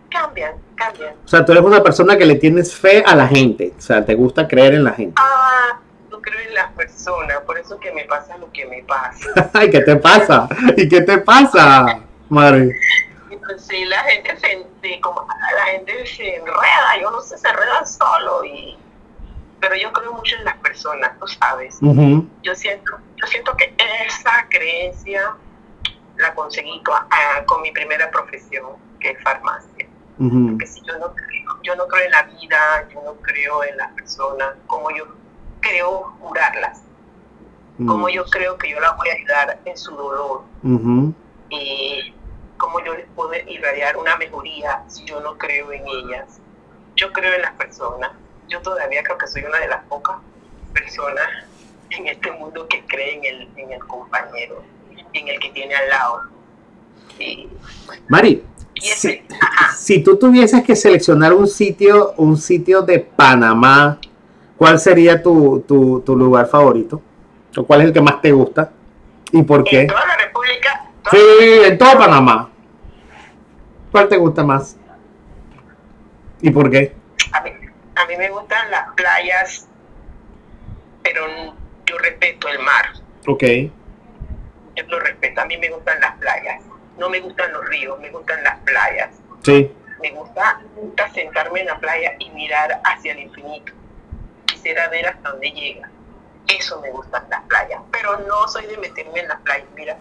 cambian, 0.10 0.54
cambian. 0.76 1.14
O 1.26 1.28
sea, 1.28 1.46
tú 1.46 1.52
eres 1.52 1.64
una 1.64 1.84
persona 1.84 2.18
que 2.18 2.26
le 2.26 2.36
tienes 2.36 2.76
fe 2.76 3.04
a 3.06 3.16
la 3.16 3.28
gente, 3.28 3.74
o 3.78 3.82
sea, 3.82 4.06
te 4.06 4.16
gusta 4.16 4.48
creer 4.48 4.74
en 4.74 4.84
la 4.84 4.92
gente. 4.92 5.16
Ah, 5.18 5.80
yo 6.10 6.22
creo 6.22 6.40
en 6.40 6.54
las 6.54 6.72
personas, 6.74 7.40
por 7.42 7.58
eso 7.58 7.80
que 7.80 7.92
me 7.92 8.06
pasa 8.06 8.38
lo 8.38 8.52
que 8.52 8.66
me 8.66 8.84
pasa. 8.84 9.50
Ay, 9.54 9.70
¿qué 9.70 9.82
te 9.82 9.96
pasa? 9.96 10.48
¿Y 10.78 10.88
qué 10.88 11.02
te 11.02 11.18
pasa, 11.20 12.00
madre? 12.30 12.72
Entonces 13.72 13.90
la 13.90 14.04
gente 14.04 14.38
se, 14.38 15.02
como, 15.02 15.26
la 15.56 15.66
gente 15.66 16.06
se 16.06 16.36
enreda, 16.36 16.98
yo 17.00 17.12
no 17.12 17.22
sé, 17.22 17.38
se 17.38 17.48
enredan 17.48 17.88
solo 17.88 18.44
y 18.44 18.78
pero 19.62 19.76
yo 19.76 19.94
creo 19.94 20.14
mucho 20.14 20.36
en 20.38 20.46
las 20.46 20.58
personas, 20.58 21.18
tú 21.20 21.28
sabes. 21.28 21.78
Uh 21.82 21.94
-huh. 21.94 22.28
Yo 22.42 22.56
siento, 22.56 22.98
yo 23.16 23.28
siento 23.28 23.56
que 23.56 23.74
esa 24.08 24.48
creencia 24.50 25.36
la 26.18 26.34
conseguí 26.34 26.82
con, 26.84 26.96
uh, 26.96 27.46
con 27.46 27.62
mi 27.62 27.72
primera 27.72 28.10
profesión, 28.10 28.72
que 29.00 29.12
es 29.12 29.22
farmacia. 29.22 29.88
Uh 30.18 30.24
-huh. 30.24 30.50
Porque 30.50 30.66
si 30.66 30.82
yo 30.82 30.98
no 30.98 31.14
creo, 31.14 31.62
yo 31.62 31.76
no 31.76 31.88
creo 31.88 32.06
en 32.06 32.12
la 32.12 32.24
vida, 32.24 32.88
yo 32.92 33.04
no 33.04 33.14
creo 33.22 33.64
en 33.64 33.78
las 33.78 33.92
personas, 33.94 34.56
como 34.66 34.90
yo 34.90 35.06
creo 35.60 36.12
curarlas, 36.20 36.82
uh 37.78 37.84
-huh. 37.84 37.88
como 37.88 38.10
yo 38.10 38.26
creo 38.26 38.58
que 38.58 38.68
yo 38.68 38.80
las 38.80 38.98
voy 38.98 39.10
a 39.10 39.14
ayudar 39.14 39.60
en 39.66 39.78
su 39.78 39.96
dolor. 39.96 40.42
Y 41.50 42.16
cómo 42.62 42.80
yo 42.86 42.94
les 42.96 43.08
puedo 43.16 43.34
irradiar 43.48 43.98
una 43.98 44.16
mejoría 44.18 44.84
si 44.88 45.04
yo 45.04 45.20
no 45.20 45.36
creo 45.38 45.72
en 45.72 45.84
ellas. 45.88 46.40
Yo 46.96 47.12
creo 47.12 47.34
en 47.34 47.42
las 47.42 47.54
personas 47.54 48.12
yo 48.52 48.62
todavía 48.62 49.02
creo 49.02 49.18
que 49.18 49.28
soy 49.28 49.44
una 49.44 49.60
de 49.60 49.68
las 49.70 49.84
pocas 49.86 50.18
personas 50.74 51.26
en 51.90 52.08
este 52.08 52.32
mundo 52.32 52.68
que 52.68 52.84
cree 52.86 53.16
en 53.16 53.26
el, 53.26 53.50
en 53.56 53.72
el 53.72 53.80
compañero, 53.80 54.62
en 55.14 55.28
el 55.28 55.40
que 55.40 55.50
tiene 55.52 55.74
al 55.74 55.90
lado. 55.90 56.22
Y, 57.18 57.48
Mari, 58.10 58.44
y 58.74 58.90
ese, 58.90 59.24
si, 59.78 59.96
si, 59.96 60.04
tú 60.04 60.18
tuvieses 60.18 60.64
que 60.64 60.76
seleccionar 60.76 61.34
un 61.34 61.48
sitio, 61.48 62.14
un 62.18 62.38
sitio 62.38 62.82
de 62.82 63.00
Panamá, 63.00 64.00
¿cuál 64.58 64.80
sería 64.80 65.22
tu, 65.22 65.64
tu, 65.68 66.02
tu 66.02 66.16
lugar 66.16 66.48
favorito? 66.48 67.02
¿O 67.56 67.64
cuál 67.66 67.82
es 67.82 67.88
el 67.88 67.94
que 67.94 68.02
más 68.02 68.22
te 68.22 68.32
gusta? 68.32 68.72
¿Y 69.32 69.44
por 69.44 69.64
qué? 69.64 69.82
En 69.82 69.88
toda 69.88 70.06
la 70.06 70.18
República. 70.18 70.90
Toda 71.04 71.12
sí, 71.12 71.62
en 71.66 71.78
todo 71.78 71.98
Panamá. 71.98 72.51
¿Cuál 73.92 74.08
te 74.08 74.18
gusta 74.18 74.44
más? 74.44 74.78
¿Y 76.42 76.50
por 76.50 76.72
qué? 76.72 76.96
A 77.34 77.42
mí, 77.42 77.52
a 77.96 78.06
mí 78.06 78.18
me 78.18 78.30
gustan 78.30 78.72
las 78.72 78.94
playas, 78.96 79.68
pero 81.04 81.26
yo 81.86 81.98
respeto 81.98 82.48
el 82.48 82.60
mar. 82.60 82.94
Ok. 83.28 83.44
Yo 84.76 84.84
lo 84.88 85.00
respeto, 85.02 85.42
a 85.42 85.46
mí 85.46 85.58
me 85.58 85.70
gustan 85.70 86.00
las 86.00 86.16
playas. 86.18 86.64
No 86.98 87.10
me 87.10 87.20
gustan 87.20 87.52
los 87.52 87.68
ríos, 87.68 88.00
me 88.00 88.10
gustan 88.10 88.44
las 88.44 88.60
playas. 88.60 89.10
Sí. 89.44 89.72
Me 90.02 90.12
gusta, 90.12 90.62
me 90.76 90.82
gusta 90.82 91.10
sentarme 91.12 91.60
en 91.60 91.68
la 91.68 91.78
playa 91.80 92.16
y 92.18 92.30
mirar 92.32 92.82
hacia 92.86 93.12
el 93.12 93.20
infinito. 93.20 93.74
Quisiera 94.46 94.88
ver 94.88 95.08
hasta 95.08 95.32
dónde 95.32 95.52
llega. 95.52 95.90
Eso 96.48 96.82
me 96.82 96.90
gustan 96.92 97.26
las 97.30 97.42
playas. 97.44 97.82
Pero 97.92 98.20
no 98.20 98.48
soy 98.48 98.66
de 98.68 98.78
meterme 98.78 99.20
en 99.20 99.28
las 99.28 99.42
playas. 99.42 99.68
Mira, 99.76 99.98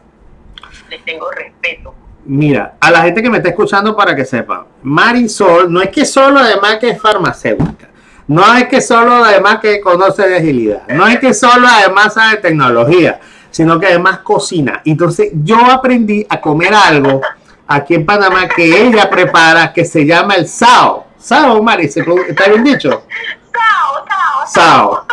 les 0.88 1.04
tengo 1.04 1.30
respeto. 1.32 1.94
Mira, 2.24 2.74
a 2.78 2.90
la 2.90 3.02
gente 3.02 3.22
que 3.22 3.30
me 3.30 3.38
está 3.38 3.48
escuchando 3.48 3.96
para 3.96 4.14
que 4.14 4.24
sepa, 4.24 4.66
Marisol 4.82 5.72
no 5.72 5.80
es 5.80 5.88
que 5.88 6.04
solo 6.04 6.38
además 6.38 6.76
que 6.76 6.90
es 6.90 7.00
farmacéutica, 7.00 7.88
no 8.28 8.54
es 8.56 8.68
que 8.68 8.80
solo 8.80 9.24
además 9.24 9.58
que 9.60 9.80
conoce 9.80 10.28
de 10.28 10.36
agilidad, 10.36 10.86
no 10.88 11.06
es 11.06 11.18
que 11.18 11.32
solo 11.32 11.66
además 11.66 12.14
sabe 12.14 12.36
tecnología, 12.36 13.20
sino 13.50 13.80
que 13.80 13.86
además 13.86 14.18
cocina. 14.18 14.82
Entonces 14.84 15.30
yo 15.42 15.58
aprendí 15.64 16.26
a 16.28 16.40
comer 16.40 16.74
algo 16.74 17.20
aquí 17.66 17.94
en 17.94 18.06
Panamá 18.06 18.48
que 18.48 18.86
ella 18.86 19.08
prepara 19.08 19.72
que 19.72 19.84
se 19.84 20.04
llama 20.04 20.34
el 20.34 20.46
sao. 20.46 21.06
Sao, 21.18 21.62
Mari, 21.62 21.86
¿está 21.86 22.48
bien 22.48 22.64
dicho? 22.64 23.04
Sao, 23.52 24.06
sao, 24.08 24.46
sao. 24.46 25.06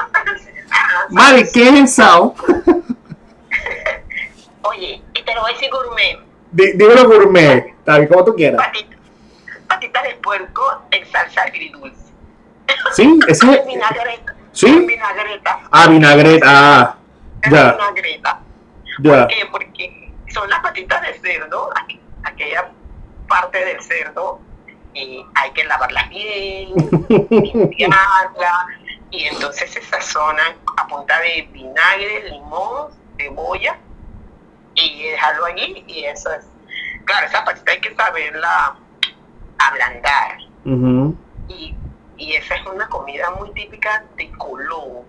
Mari, 1.09 1.47
¿qué 1.53 1.69
es 1.69 1.75
el 1.75 1.87
sao? 1.87 2.35
Oye, 4.61 5.01
y 5.13 5.23
te 5.23 5.35
lo 5.35 5.41
voy 5.41 5.51
a 5.51 5.53
decir 5.53 5.69
gourmet. 5.71 6.26
Dímelo 6.51 7.07
gourmet, 7.07 7.75
tal 7.83 8.07
como 8.07 8.23
tú 8.25 8.35
quieras. 8.35 8.65
Patitas, 8.65 8.99
patitas 9.67 10.03
de 10.03 10.15
puerco 10.15 10.81
en 10.91 11.05
salsa 11.11 11.43
agridulce. 11.43 11.97
Sí, 12.93 13.19
ese 13.27 13.51
es. 13.51 13.65
Vinagreta. 13.65 14.35
Sí. 14.51 14.85
Vinagreta. 14.85 15.59
Ah, 15.71 15.87
vinagreta. 15.87 16.45
Ah, 16.47 16.97
ya. 17.51 17.73
Vinagreta. 17.73 18.39
Ya. 19.03 19.11
¿Por 19.11 19.27
qué? 19.27 19.45
Porque 19.51 20.13
son 20.33 20.49
las 20.49 20.59
patitas 20.61 21.01
de 21.01 21.13
cerdo, 21.19 21.69
aquella 22.23 22.71
parte 23.27 23.63
del 23.63 23.81
cerdo, 23.81 24.39
y 24.93 25.23
hay 25.35 25.51
que 25.51 25.63
lavarlas 25.65 26.09
bien, 26.09 26.73
limpiarlas, 27.29 27.97
y 29.11 29.25
entonces 29.25 29.71
se 29.71 29.81
sazonan 29.81 30.55
a 30.77 30.87
punta 30.87 31.19
de 31.19 31.47
vinagre, 31.51 32.29
limón, 32.29 32.91
cebolla, 33.17 33.77
y 34.77 35.09
dejarlo 35.09 35.45
allí 35.45 35.83
y 35.87 36.05
eso 36.05 36.31
es. 36.33 36.45
Claro 37.05 37.25
esa 37.25 37.43
patita 37.43 37.71
hay 37.71 37.81
que 37.81 37.95
saberla 37.95 38.75
ablandar. 39.57 40.37
Uh 40.65 40.69
-huh. 40.69 41.15
y, 41.47 41.75
y, 42.17 42.33
esa 42.35 42.55
es 42.55 42.65
una 42.67 42.87
comida 42.89 43.31
muy 43.31 43.51
típica 43.53 44.03
de 44.17 44.29
Colón 44.31 45.05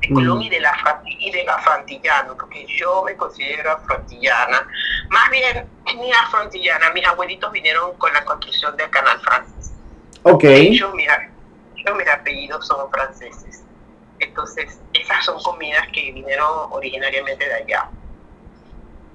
de 0.00 0.08
Colón 0.08 0.38
uh 0.38 0.40
-huh. 0.40 0.46
y 0.46 0.48
de 0.50 0.60
la 0.60 1.02
y 1.04 1.30
de 1.30 1.44
la 1.44 1.58
frantillana 1.58 2.34
porque 2.34 2.66
yo 2.66 3.02
me 3.04 3.14
considero 3.16 3.72
afrontillana 3.72 4.66
más 5.10 5.30
bien 5.30 5.68
ni 5.98 6.12
afrontillana 6.12 6.90
mis 6.90 7.06
abuelitos 7.06 7.52
vinieron 7.52 7.94
con 7.98 8.12
la 8.12 8.24
construcción 8.24 8.76
del 8.76 8.90
canal 8.90 9.20
francés. 9.20 9.72
Ok. 10.22 10.44
Ellos 10.44 10.92
mira, 10.94 11.30
ellos, 11.76 11.96
mis 11.96 12.08
apellidos 12.08 12.66
son 12.66 12.90
franceses. 12.90 13.62
Entonces 14.18 14.80
esas 14.94 15.24
son 15.24 15.40
comidas 15.42 15.86
que 15.92 16.10
vinieron 16.12 16.72
originariamente 16.72 17.46
de 17.46 17.54
allá 17.54 17.90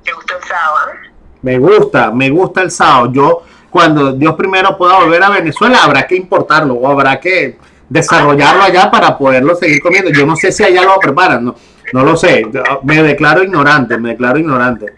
¿Te 0.03 0.11
gusta 0.13 0.33
el? 0.35 0.97
Eh? 0.97 1.11
Me 1.41 1.57
gusta, 1.57 2.11
me 2.11 2.29
gusta 2.29 2.61
el 2.61 2.71
sao. 2.71 3.11
Yo, 3.11 3.43
cuando 3.69 4.13
Dios 4.13 4.35
primero 4.35 4.77
pueda 4.77 4.99
volver 4.99 5.23
a 5.23 5.29
Venezuela, 5.29 5.83
habrá 5.83 6.05
que 6.05 6.15
importarlo 6.15 6.75
o 6.75 6.87
habrá 6.87 7.19
que 7.19 7.57
desarrollarlo 7.89 8.63
allá 8.63 8.89
para 8.91 9.17
poderlo 9.17 9.55
seguir 9.55 9.81
comiendo. 9.81 10.11
Yo 10.11 10.25
no 10.25 10.35
sé 10.35 10.51
si 10.51 10.63
allá 10.63 10.83
lo 10.83 10.99
preparan, 10.99 11.43
no, 11.45 11.55
no 11.93 12.03
lo 12.03 12.15
sé. 12.15 12.45
Me 12.83 13.01
declaro 13.01 13.43
ignorante, 13.43 13.97
me 13.97 14.09
declaro 14.09 14.39
ignorante. 14.39 14.93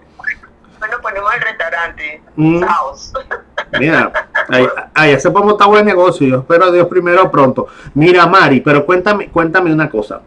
Bueno, 0.80 0.98
ponemos 1.02 1.34
el 1.34 1.42
restaurante. 1.42 2.22
Mm. 2.36 2.64
Mira, 3.80 4.12
ahí, 4.50 4.68
ahí 4.94 5.12
ese 5.12 5.32
podemos 5.32 5.54
estar 5.54 5.68
buen 5.68 5.86
negocio. 5.86 6.28
Yo 6.28 6.40
espero 6.40 6.66
a 6.66 6.72
Dios 6.72 6.88
primero 6.88 7.32
pronto. 7.32 7.68
Mira, 7.96 8.28
Mari, 8.28 8.62
pero 8.62 8.86
cuéntame, 8.86 9.30
cuéntame 9.30 9.74
una 9.74 9.90
cosa 9.90 10.22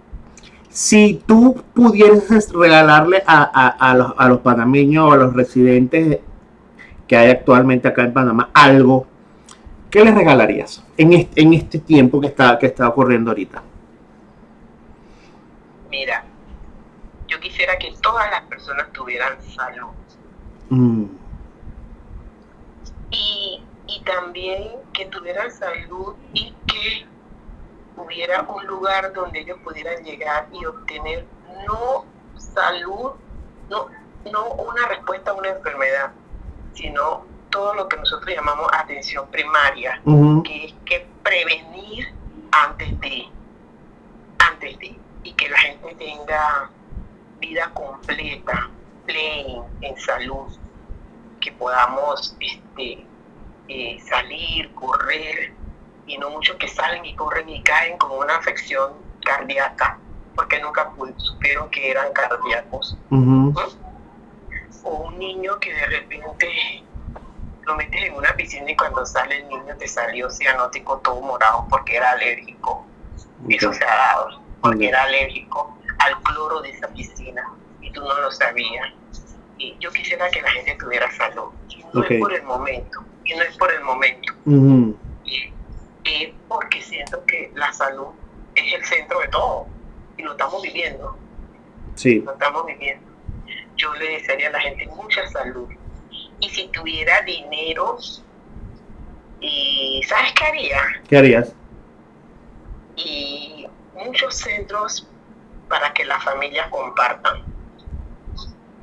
Si 0.76 1.22
tú 1.26 1.64
pudieras 1.72 2.52
regalarle 2.52 3.22
a, 3.26 3.94
los, 3.96 4.12
a 4.14 4.28
los 4.28 4.40
panameños 4.40 5.08
o 5.08 5.12
a 5.12 5.16
los 5.16 5.32
residentes 5.32 6.20
que 7.08 7.16
hay 7.16 7.30
actualmente 7.30 7.88
acá 7.88 8.02
en 8.02 8.12
Panamá 8.12 8.50
algo, 8.52 9.06
¿qué 9.90 10.04
les 10.04 10.14
regalarías 10.14 10.84
en 10.98 11.14
este, 11.14 11.40
en 11.40 11.54
este 11.54 11.78
tiempo 11.78 12.20
que 12.20 12.26
está, 12.26 12.58
que 12.58 12.66
está 12.66 12.88
ocurriendo 12.88 13.30
ahorita? 13.30 13.62
Mira, 15.88 16.24
yo 17.26 17.40
quisiera 17.40 17.78
que 17.78 17.94
todas 18.02 18.30
las 18.30 18.42
personas 18.42 18.92
tuvieran 18.92 19.40
salud. 19.40 19.94
Mm. 20.68 21.04
Y, 23.12 23.62
y 23.86 24.02
también 24.04 24.72
que 24.92 25.06
tuvieran 25.06 25.50
salud 25.50 26.16
y 26.34 26.54
que 26.66 27.06
hubiera 27.96 28.42
un 28.42 28.66
lugar 28.66 29.12
donde 29.12 29.40
ellos 29.40 29.58
pudieran 29.64 30.02
llegar 30.04 30.48
y 30.52 30.64
obtener 30.64 31.26
no 31.66 32.04
salud, 32.36 33.12
no, 33.68 33.88
no 34.30 34.48
una 34.50 34.86
respuesta 34.88 35.30
a 35.30 35.34
una 35.34 35.48
enfermedad, 35.48 36.12
sino 36.74 37.24
todo 37.50 37.74
lo 37.74 37.88
que 37.88 37.96
nosotros 37.96 38.34
llamamos 38.34 38.68
atención 38.72 39.26
primaria, 39.30 40.00
que 40.44 40.66
es 40.66 40.74
que 40.84 41.06
prevenir 41.22 42.12
antes 42.52 43.00
de, 43.00 43.26
antes 44.38 44.78
de, 44.78 44.98
y 45.22 45.32
que 45.32 45.48
la 45.48 45.58
gente 45.58 45.94
tenga 45.94 46.70
vida 47.40 47.70
completa, 47.72 48.70
plena, 49.06 49.64
en 49.80 49.96
salud, 49.98 50.52
que 51.40 51.52
podamos 51.52 52.36
este, 52.40 53.06
eh, 53.68 53.98
salir, 54.08 54.72
correr, 54.74 55.54
y 56.06 56.18
no 56.18 56.30
muchos 56.30 56.56
que 56.56 56.68
salen 56.68 57.04
y 57.04 57.14
corren 57.14 57.48
y 57.48 57.62
caen 57.62 57.98
con 57.98 58.12
una 58.12 58.36
afección 58.36 58.92
cardíaca, 59.24 59.98
porque 60.34 60.60
nunca 60.60 60.92
supieron 61.16 61.68
que 61.70 61.90
eran 61.90 62.12
cardíacos. 62.12 62.96
O 64.82 64.90
un 65.08 65.18
niño 65.18 65.58
que 65.58 65.72
de 65.72 65.86
repente 65.86 66.48
lo 67.62 67.74
metes 67.74 68.02
en 68.04 68.14
una 68.14 68.34
piscina 68.36 68.70
y 68.70 68.76
cuando 68.76 69.04
sale 69.04 69.38
el 69.38 69.48
niño 69.48 69.76
te 69.76 69.88
salió 69.88 70.30
cianótico 70.30 70.98
todo 70.98 71.20
morado 71.20 71.66
porque 71.68 71.96
era 71.96 72.12
alérgico. 72.12 72.86
Eso 73.48 73.72
se 73.72 73.84
ha 73.84 73.94
dado, 73.94 74.40
porque 74.60 74.88
era 74.88 75.02
alérgico 75.02 75.76
al 75.98 76.22
cloro 76.22 76.62
de 76.62 76.70
esa 76.70 76.88
piscina 76.88 77.52
y 77.80 77.90
tú 77.90 78.00
no 78.02 78.20
lo 78.20 78.30
sabías. 78.30 78.92
Y 79.58 79.76
yo 79.80 79.90
quisiera 79.90 80.30
que 80.30 80.42
la 80.42 80.50
gente 80.50 80.76
tuviera 80.76 81.10
salud. 81.16 81.50
Y 81.68 81.84
no 81.92 82.04
es 82.04 82.20
por 82.20 82.32
el 82.32 82.42
momento, 82.44 83.04
y 83.24 83.34
no 83.34 83.42
es 83.42 83.56
por 83.56 83.72
el 83.72 83.80
momento. 83.82 84.32
Porque 86.48 86.82
siento 86.82 87.24
que 87.26 87.50
la 87.54 87.72
salud 87.72 88.08
es 88.54 88.74
el 88.74 88.84
centro 88.84 89.20
de 89.20 89.28
todo 89.28 89.66
y 90.16 90.22
lo 90.22 90.32
estamos 90.32 90.62
viviendo. 90.62 91.16
Sí. 91.94 92.20
Lo 92.20 92.32
estamos 92.32 92.66
viviendo. 92.66 93.06
Yo 93.76 93.92
le 93.94 94.10
desearía 94.10 94.48
a 94.48 94.52
la 94.52 94.60
gente 94.60 94.86
mucha 94.88 95.26
salud. 95.28 95.68
Y 96.40 96.48
si 96.50 96.68
tuviera 96.68 97.22
dinero, 97.22 97.98
y 99.40 100.02
¿sabes 100.06 100.32
qué 100.32 100.44
haría? 100.44 101.02
¿Qué 101.08 101.18
harías? 101.18 101.54
Y 102.96 103.66
muchos 103.94 104.36
centros 104.36 105.06
para 105.68 105.92
que 105.92 106.04
las 106.04 106.22
familias 106.24 106.68
compartan. 106.68 107.55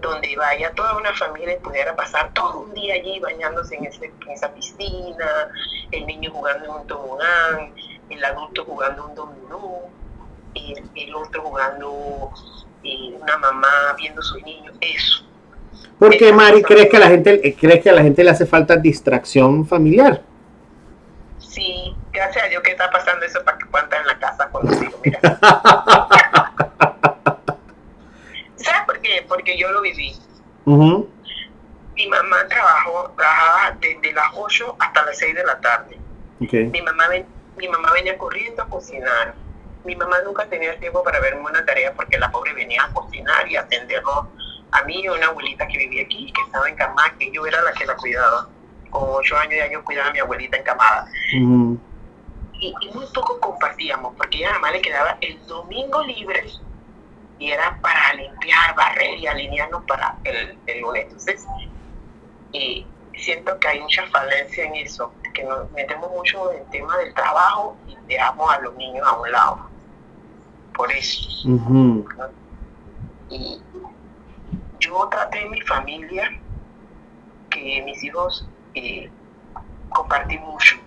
Donde 0.03 0.35
vaya 0.35 0.69
toda 0.75 0.97
una 0.97 1.13
familia 1.13 1.53
y 1.53 1.59
pudiera 1.59 1.95
pasar 1.95 2.33
todo 2.33 2.59
un 2.59 2.73
día 2.73 2.95
allí 2.95 3.19
bañándose 3.21 3.75
en, 3.75 3.85
esa 3.85 4.53
piscina, 4.53 5.49
el 5.91 6.05
niño 6.05 6.29
jugando 6.31 6.65
en 6.65 6.71
un 6.71 6.87
tobogán, 6.87 7.73
el 8.09 8.25
adulto 8.25 8.65
jugando 8.65 9.05
un 9.07 9.15
dominó, 9.15 9.79
el, 10.55 10.83
el 10.93 11.15
otro 11.15 11.43
jugando, 11.43 12.31
eh, 12.83 13.15
una 13.19 13.37
mamá 13.37 13.95
viendo 13.97 14.19
a 14.19 14.23
sus 14.23 14.43
niños, 14.43 14.75
eso. 14.81 15.23
¿Por 15.97 16.17
qué, 16.17 16.33
Mari, 16.33 16.61
crees 16.63 16.89
que, 16.89 16.97
a 16.97 16.99
la 16.99 17.07
gente, 17.07 17.55
crees 17.57 17.81
que 17.81 17.89
a 17.89 17.93
la 17.93 18.01
gente 18.01 18.25
le 18.25 18.29
hace 18.31 18.45
falta 18.45 18.75
distracción 18.75 19.65
familiar? 19.65 20.21
Sí, 21.39 21.95
gracias 22.11 22.43
a 22.43 22.47
Dios 22.49 22.61
que 22.61 22.71
está 22.71 22.89
pasando 22.91 23.25
eso 23.25 23.41
para 23.43 23.57
que 23.57 23.63
estar 23.63 24.01
en 24.01 24.07
la 24.07 24.19
casa 24.19 24.49
con 24.49 24.65
los 24.65 24.81
hijos. 24.81 24.99
Mira. 25.03 25.19
¿Sabes 28.55 28.81
por 28.85 28.99
qué? 29.01 29.25
Porque 29.43 29.57
yo 29.57 29.69
lo 29.73 29.81
viví. 29.81 30.15
Mi 30.65 32.07
mamá 32.07 32.47
trabajó, 32.47 33.11
trabajaba 33.17 33.77
desde 33.81 34.13
las 34.13 34.27
8 34.33 34.77
hasta 34.79 35.05
las 35.05 35.17
6 35.17 35.35
de 35.35 35.43
la 35.43 35.59
tarde. 35.59 35.99
Mi, 36.39 36.81
mamá 36.81 37.03
mi 37.57 37.67
mamá 37.67 37.91
venía 37.91 38.17
corriendo 38.17 38.63
a 38.63 38.69
cocinar. 38.69 39.35
Mi 39.83 39.97
mamá 39.97 40.21
nunca 40.23 40.45
tenía 40.45 40.79
tiempo 40.79 41.03
para 41.03 41.19
verme 41.19 41.41
una 41.41 41.65
tarea 41.65 41.93
porque 41.93 42.17
la 42.17 42.31
pobre 42.31 42.53
venía 42.53 42.85
a 42.85 42.93
cocinar 42.93 43.45
y 43.51 43.57
atendernos 43.57 44.27
a 44.71 44.83
mí 44.85 45.01
y 45.01 45.07
a 45.07 45.11
una 45.11 45.25
abuelita 45.25 45.67
que 45.67 45.77
vivía 45.77 46.03
aquí, 46.03 46.31
que 46.31 46.41
estaba 46.41 46.69
encamada, 46.69 47.13
que 47.19 47.29
yo 47.29 47.45
era 47.45 47.61
la 47.63 47.73
que 47.73 47.85
la 47.85 47.97
cuidaba. 47.97 48.47
Con 48.91 49.03
ocho 49.09 49.35
años 49.35 49.55
ya 49.57 49.69
yo 49.69 49.83
cuidaba 49.83 50.07
a 50.07 50.13
mi 50.13 50.19
abuelita 50.19 50.55
encamada. 50.55 51.05
Uh 51.37 51.77
y, 52.63 52.73
muy 52.93 53.05
poco 53.13 53.39
compartíamos, 53.39 54.13
porque 54.15 54.41
nada 54.43 54.59
más 54.59 54.71
le 54.71 54.81
quedaba 54.81 55.17
el 55.21 55.45
domingo 55.47 56.01
libre 56.03 56.45
y 57.43 57.51
era 57.51 57.77
para 57.81 58.13
limpiar, 58.13 58.73
barrer 58.73 59.19
y 59.19 59.27
alinearnos 59.27 59.83
para 59.83 60.15
el, 60.23 60.57
el 60.65 60.79
lunes. 60.79 61.03
Entonces, 61.03 61.45
y 62.53 62.85
siento 63.17 63.59
que 63.59 63.67
hay 63.67 63.81
mucha 63.81 64.07
falencia 64.07 64.63
en 64.63 64.75
eso, 64.75 65.11
que 65.33 65.43
nos 65.43 65.69
metemos 65.71 66.09
mucho 66.11 66.53
en 66.53 66.61
el 66.61 66.69
tema 66.69 66.97
del 66.99 67.13
trabajo 67.13 67.75
y 67.85 67.97
dejamos 68.07 68.49
a 68.49 68.61
los 68.61 68.73
niños 68.75 69.05
a 69.05 69.19
un 69.19 69.31
lado. 69.31 69.59
Por 70.73 70.89
eso. 70.93 71.29
Y 73.29 73.61
yo 74.79 75.07
traté 75.09 75.41
en 75.41 75.51
mi 75.51 75.61
familia 75.63 76.39
que 77.49 77.81
mis 77.83 78.01
hijos 78.05 78.47
eh, 78.73 79.11
compartí 79.89 80.37
mucho 80.37 80.77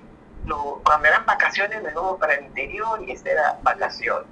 cuando 0.85 1.09
eran 1.09 1.27
vacaciones 1.27 1.83
me 1.83 1.91
para 2.19 2.35
el 2.35 2.47
interior 2.47 3.03
y 3.07 3.11
esa 3.11 3.29
era 3.29 3.59
vacación. 3.63 4.25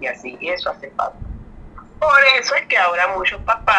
Y 0.00 0.06
así, 0.06 0.36
y 0.40 0.50
eso 0.50 0.70
hace 0.70 0.90
falta. 0.90 1.31
Por 2.02 2.20
eso 2.40 2.56
es 2.56 2.66
que 2.66 2.76
ahora 2.76 3.04
a 3.04 3.16
muchos 3.16 3.40
papás 3.42 3.76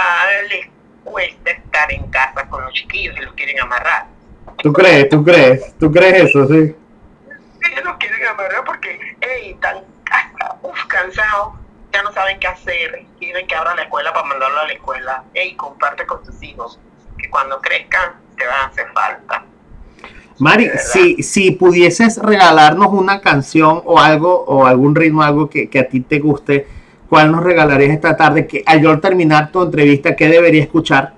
les 0.50 0.68
cuesta 1.04 1.52
estar 1.52 1.92
en 1.92 2.10
casa 2.10 2.48
con 2.48 2.64
los 2.64 2.74
chiquillos 2.74 3.18
y 3.18 3.22
los 3.22 3.34
quieren 3.34 3.60
amarrar. 3.60 4.08
¿Tú 4.62 4.72
crees? 4.72 5.10
¿Tú 5.10 5.22
crees? 5.22 5.78
¿Tú 5.78 5.92
crees 5.92 6.30
eso, 6.30 6.48
sí? 6.48 6.54
Ellos 6.54 7.84
los 7.84 7.98
quieren 7.98 8.26
amarrar 8.26 8.64
porque, 8.64 8.98
hey, 9.20 9.52
están 9.56 9.84
uf, 10.62 10.86
cansados, 10.86 11.56
ya 11.92 12.02
no 12.02 12.14
saben 12.14 12.40
qué 12.40 12.48
hacer, 12.48 13.06
quieren 13.20 13.46
que 13.46 13.56
abran 13.56 13.76
la 13.76 13.84
escuela 13.84 14.14
para 14.14 14.26
mandarlo 14.26 14.60
a 14.62 14.68
la 14.68 14.74
escuela. 14.74 15.24
Hey, 15.34 15.56
comparte 15.56 16.06
con 16.06 16.24
tus 16.24 16.42
hijos, 16.42 16.80
que 17.18 17.30
cuando 17.30 17.60
crezcan 17.60 18.14
te 18.38 18.46
van 18.46 18.62
a 18.62 18.66
hacer 18.68 18.88
falta. 18.94 19.44
Mari, 20.40 20.72
si, 20.78 21.22
si 21.22 21.52
pudieses 21.52 22.18
regalarnos 22.18 22.88
una 22.88 23.20
canción 23.20 23.82
o 23.84 24.00
algo, 24.00 24.46
o 24.46 24.66
algún 24.66 24.96
ritmo, 24.96 25.22
algo 25.22 25.50
que, 25.50 25.70
a 25.78 25.88
ti 25.88 26.00
te 26.00 26.20
guste, 26.20 26.68
¿cuál 27.14 27.32
nos 27.32 27.44
regalarías 27.44 27.92
esta 27.92 28.18
tarde? 28.18 28.48
Que 28.48 28.64
al 28.66 29.00
terminar 29.00 29.52
tu 29.52 29.62
entrevista, 29.62 30.16
¿qué 30.16 30.30
debería 30.30 30.64
escuchar? 30.64 31.14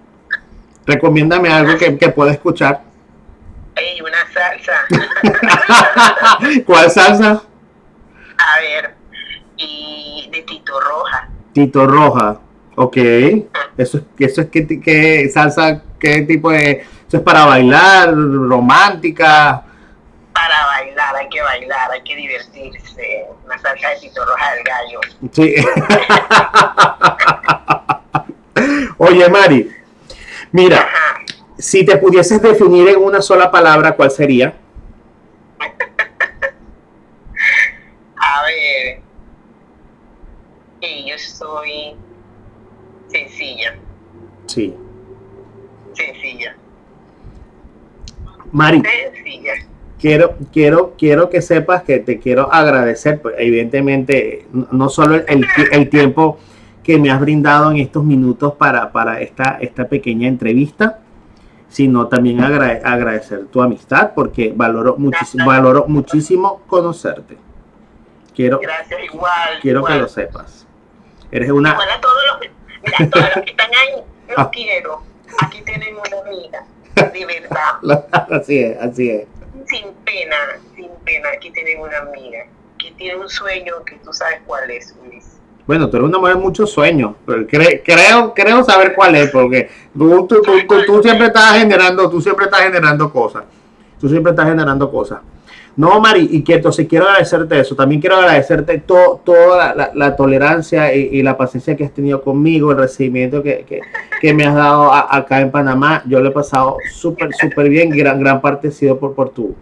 Recomiéndame 0.85 1.47
algo 1.47 1.77
que, 1.77 1.97
que 1.97 2.09
pueda 2.09 2.33
escuchar. 2.33 2.81
Ey, 3.77 4.01
una 4.01 4.17
salsa. 4.33 4.73
¿Cuál 6.65 6.91
salsa? 6.91 7.31
A 7.31 8.59
ver, 8.59 8.93
y 9.55 10.27
de 10.33 10.41
Tito 10.41 10.77
Roja. 10.81 11.29
Tito 11.53 11.87
Roja, 11.87 12.41
ok. 12.75 12.97
Eso, 13.77 14.01
eso 14.19 14.41
es 14.41 14.47
que, 14.49 14.81
que 14.81 15.29
salsa, 15.29 15.81
qué 15.97 16.23
tipo 16.23 16.51
de 16.51 16.71
eso 17.07 17.15
es 17.15 17.23
para 17.23 17.45
bailar, 17.45 18.13
romántica. 18.13 19.63
Para 20.35 20.67
bailar, 20.67 21.15
hay 21.15 21.27
que 21.29 21.41
bailar, 21.41 21.91
hay 21.91 22.03
que 22.03 22.15
divertirse. 22.15 23.25
Una 23.45 23.57
salsa 23.57 23.89
de 23.89 23.95
Tito 24.01 24.23
Roja 24.25 24.53
del 24.53 24.63
Gallo. 24.63 24.99
Sí. 25.31 25.55
Oye, 28.97 29.29
Mari, 29.29 29.71
mira, 30.51 30.87
si 31.57 31.85
te 31.85 31.97
pudieses 31.97 32.41
definir 32.41 32.89
en 32.89 32.97
una 32.97 33.21
sola 33.21 33.49
palabra, 33.49 33.95
¿cuál 33.95 34.11
sería? 34.11 34.53
A 38.17 38.43
ver, 38.43 39.01
yo 41.05 41.17
soy 41.17 41.95
sencilla. 43.07 43.77
Sí. 44.47 44.75
Sencilla. 45.93 46.55
Mari, 48.51 48.83
quiero, 49.99 50.35
quiero, 50.51 50.93
quiero 50.97 51.29
que 51.29 51.41
sepas 51.41 51.83
que 51.83 51.99
te 51.99 52.19
quiero 52.19 52.51
agradecer, 52.51 53.21
pues, 53.21 53.35
evidentemente, 53.37 54.47
no 54.71 54.89
solo 54.89 55.15
el, 55.15 55.89
tiempo 55.89 56.37
que 56.83 56.97
me 56.99 57.11
has 57.11 57.19
brindado 57.19 57.71
en 57.71 57.77
estos 57.77 58.03
minutos 58.03 58.53
para, 58.53 58.91
para 58.91 59.21
esta, 59.21 59.57
esta 59.59 59.87
pequeña 59.87 60.27
entrevista, 60.27 60.99
sino 61.67 62.07
también 62.07 62.41
agradecer 62.41 63.47
tu 63.47 63.61
amistad, 63.61 64.11
porque 64.15 64.53
valoro 64.55 64.95
muchísimo, 64.97 65.45
valoro 65.45 65.85
muchísimo 65.87 66.61
conocerte. 66.67 67.37
Quiero, 68.35 68.59
quiero 69.61 69.83
que 69.83 69.95
lo 69.95 70.07
sepas. 70.07 70.67
Eres 71.31 71.51
una... 71.51 71.71
Igual 71.71 71.89
a 71.89 72.01
todos 72.01 72.21
los 72.31 72.39
que, 72.39 72.51
mira, 72.83 73.09
todos 73.09 73.25
los 73.35 73.45
que 73.45 73.51
están 73.51 73.69
ahí, 73.71 74.03
los 74.37 74.47
quiero. 74.49 75.01
Aquí 75.41 75.61
tienen 75.63 75.95
una 75.95 76.21
amiga, 76.21 76.65
de 76.95 77.25
verdad. 77.25 78.05
así 78.31 78.59
es, 78.59 78.77
así 78.79 79.09
es. 79.09 79.27
Sin 79.67 79.93
pena, 80.05 80.35
sin 80.75 80.89
pena, 81.03 81.29
aquí 81.35 81.51
tienen 81.51 81.79
una 81.81 81.97
amiga 81.99 82.45
que 82.77 82.91
tiene 82.91 83.15
un 83.19 83.29
sueño 83.29 83.83
que 83.85 83.95
tú 83.95 84.13
sabes 84.13 84.39
cuál 84.45 84.69
es, 84.69 84.95
Luis. 85.03 85.25
Bueno, 85.65 85.89
tú 85.89 85.97
eres 85.97 86.09
una 86.09 86.19
mujer 86.19 86.35
muchos 86.37 86.71
sueños. 86.71 87.15
pero 87.25 87.41
cre- 87.47 87.81
creo, 87.83 88.33
creo 88.35 88.63
saber 88.63 88.93
cuál 88.93 89.15
es, 89.15 89.31
porque 89.31 89.69
tú, 89.97 90.27
tú, 90.27 90.41
tú- 90.67 90.85
tú 90.85 91.01
siempre 91.01 91.27
estás 91.27 91.57
generando, 91.57 92.09
tú 92.09 92.21
siempre 92.21 92.45
estás 92.45 92.61
generando 92.61 93.11
cosas. 93.11 93.43
Tú 93.99 94.07
siempre 94.09 94.31
estás 94.31 94.45
generando 94.47 94.91
cosas. 94.91 95.19
No, 95.77 95.99
Mari, 95.99 96.29
y 96.31 96.41
que 96.41 96.53
entonces 96.53 96.87
quiero 96.87 97.05
agradecerte 97.05 97.59
eso. 97.59 97.75
También 97.75 97.99
quiero 97.99 98.15
agradecerte 98.15 98.77
to- 98.79 99.19
toda 99.25 99.75
la, 99.75 99.91
la- 99.93 100.15
tolerancia 100.15 100.93
y, 100.95 101.21
la 101.21 101.35
paciencia 101.35 101.75
que 101.75 101.83
has 101.83 101.91
tenido 101.91 102.21
conmigo, 102.21 102.71
el 102.71 102.77
recibimiento 102.77 103.43
que, 103.43 103.65
que- 103.67 104.33
me 104.33 104.45
has 104.45 104.55
dado 104.55 104.93
acá 104.93 105.41
en 105.41 105.51
Panamá. 105.51 106.01
Yo 106.07 106.21
lo 106.21 106.29
he 106.29 106.31
pasado 106.31 106.77
súper, 106.93 107.29
súper 107.33 107.67
bien. 107.69 107.89
Gran, 107.89 108.19
gran 108.21 108.39
parte 108.39 108.69
ha 108.69 108.71
sido 108.71 108.97
por, 108.97 109.13
por, 109.13 109.29
tu, 109.31 109.53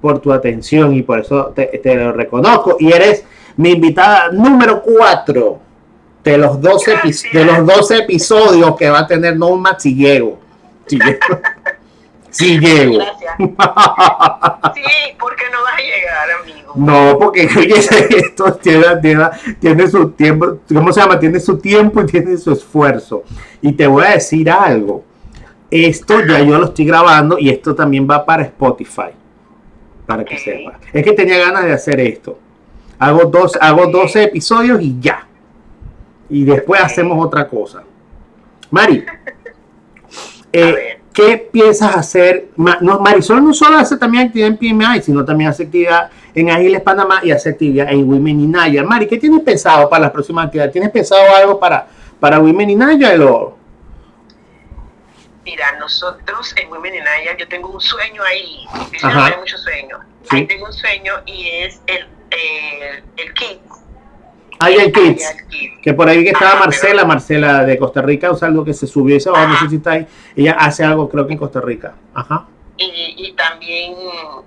por 0.00 0.18
tu 0.18 0.32
atención 0.32 0.94
y 0.94 1.02
por 1.02 1.20
eso 1.20 1.52
te, 1.54 1.66
te 1.82 1.94
lo 1.94 2.12
reconozco. 2.12 2.76
Y 2.80 2.92
eres 2.92 3.24
mi 3.56 3.70
invitada 3.70 4.30
número 4.32 4.82
4 4.82 5.58
de 6.24 6.38
los 6.38 6.60
12, 6.60 6.92
epi- 6.96 7.02
Gracias. 7.04 7.32
de 7.32 7.44
los 7.44 7.66
12 7.66 7.98
episodios 7.98 8.76
que 8.76 8.90
va 8.90 9.00
a 9.00 9.06
tener 9.06 9.36
Nomad 9.36 9.78
si 9.78 9.94
llego. 9.94 10.40
Si 10.86 10.98
Si 12.32 12.58
llego. 12.58 12.96
Gracias. 12.98 13.34
Sí, 14.74 14.82
porque 15.20 15.44
no 15.52 15.62
vas 15.62 15.74
a 15.74 15.78
llegar, 15.78 16.28
amigo. 16.42 16.72
No, 16.74 17.18
porque 17.18 17.42
esto 18.16 18.54
tiene, 18.54 18.84
tiene, 19.02 19.24
tiene 19.60 19.86
su 19.88 20.10
tiempo, 20.10 20.58
¿cómo 20.72 20.92
se 20.92 21.00
llama? 21.00 21.18
Tiene 21.20 21.38
su 21.40 21.58
tiempo 21.58 22.00
y 22.00 22.06
tiene 22.06 22.36
su 22.38 22.52
esfuerzo. 22.52 23.22
Y 23.60 23.72
te 23.72 23.86
voy 23.86 24.04
a 24.04 24.10
decir 24.12 24.50
algo. 24.50 25.04
Esto 25.70 26.20
ya 26.26 26.40
yo 26.40 26.58
lo 26.58 26.66
estoy 26.66 26.84
grabando 26.86 27.38
y 27.38 27.50
esto 27.50 27.74
también 27.74 28.08
va 28.10 28.24
para 28.24 28.42
Spotify. 28.44 29.10
Para 30.06 30.24
que 30.24 30.34
Ok. 30.34 30.40
sepas. 30.40 30.74
Es 30.92 31.04
que 31.04 31.12
tenía 31.12 31.38
ganas 31.38 31.64
de 31.64 31.72
hacer 31.72 32.00
esto. 32.00 32.38
Hago, 32.98 33.24
dos, 33.26 33.56
hago 33.60 33.86
12 33.86 34.24
episodios 34.24 34.80
y 34.82 34.96
ya. 35.00 35.26
Y 36.30 36.44
después 36.44 36.80
hacemos 36.82 37.24
otra 37.24 37.48
cosa. 37.48 37.82
Mari, 38.70 39.04
A 39.06 39.14
eh, 40.52 40.72
ver. 40.72 41.01
¿Qué 41.12 41.36
piensas 41.38 41.96
hacer? 41.96 42.48
Marisol 42.56 43.44
no 43.44 43.52
solo 43.54 43.78
hace 43.78 43.96
también 43.96 44.26
actividad 44.26 44.48
en 44.48 44.56
PMI, 44.56 45.02
sino 45.02 45.24
también 45.24 45.50
hace 45.50 45.64
actividad 45.64 46.10
en 46.34 46.50
Ágiles 46.50 46.80
Panamá 46.80 47.20
y 47.22 47.30
hace 47.30 47.50
actividad 47.50 47.90
en 47.90 48.08
Women 48.08 48.40
in 48.40 48.50
Naya. 48.52 48.82
Mari, 48.82 49.06
¿qué 49.06 49.18
tienes 49.18 49.40
pensado 49.40 49.88
para 49.88 50.02
las 50.02 50.10
próximas 50.10 50.46
actividades? 50.46 50.72
¿Tienes 50.72 50.90
pensado 50.90 51.22
algo 51.36 51.58
para, 51.60 51.86
para 52.18 52.38
Women 52.38 52.70
in 52.70 52.78
Naya? 52.78 53.14
o- 53.24 53.58
Mira, 55.44 55.76
nosotros 55.78 56.54
en 56.56 56.70
Women 56.70 56.94
in 56.94 57.02
Aya, 57.02 57.36
yo 57.36 57.48
tengo 57.48 57.68
un 57.68 57.80
sueño 57.80 58.22
ahí. 58.22 58.64
Yo 59.00 59.08
no 59.10 59.24
tengo 59.26 59.38
muchos 59.40 59.60
sueños. 59.62 59.98
Sí. 60.30 60.36
Ahí 60.36 60.46
tengo 60.46 60.66
un 60.66 60.72
sueño 60.72 61.14
y 61.26 61.48
es 61.48 61.80
el, 61.88 62.06
el, 62.30 63.02
el 63.16 63.34
kit. 63.34 63.58
Hay 64.62 64.74
el 64.76 64.92
Kids. 64.92 65.34
Kids. 65.48 65.80
Que 65.82 65.92
por 65.94 66.08
ahí 66.08 66.22
que 66.24 66.30
estaba 66.30 66.52
Ajá, 66.52 66.60
Marcela, 66.60 66.94
pero- 66.96 67.06
Marcela 67.08 67.64
de 67.64 67.78
Costa 67.78 68.02
Rica, 68.02 68.30
o 68.30 68.36
sea, 68.36 68.48
algo 68.48 68.64
que 68.64 68.72
se 68.74 68.86
subió 68.86 69.16
ese 69.16 69.28
abajo, 69.28 69.48
no 69.48 69.54
Ajá. 69.54 69.64
sé 69.64 69.70
si 69.70 69.76
está 69.76 69.90
ahí. 69.92 70.06
Ella 70.36 70.52
hace 70.58 70.84
algo, 70.84 71.08
creo 71.08 71.26
que 71.26 71.32
en 71.32 71.38
Costa 71.38 71.60
Rica. 71.60 71.94
Ajá. 72.14 72.46
Y, 72.76 73.14
y 73.16 73.32
también 73.34 73.94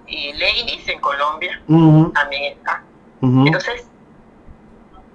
y 0.08 0.34
Ladies 0.34 0.88
en 0.88 0.99
Colombia 0.99 1.62
también 2.13 2.54
está. 2.54 2.84
Entonces, 3.21 3.88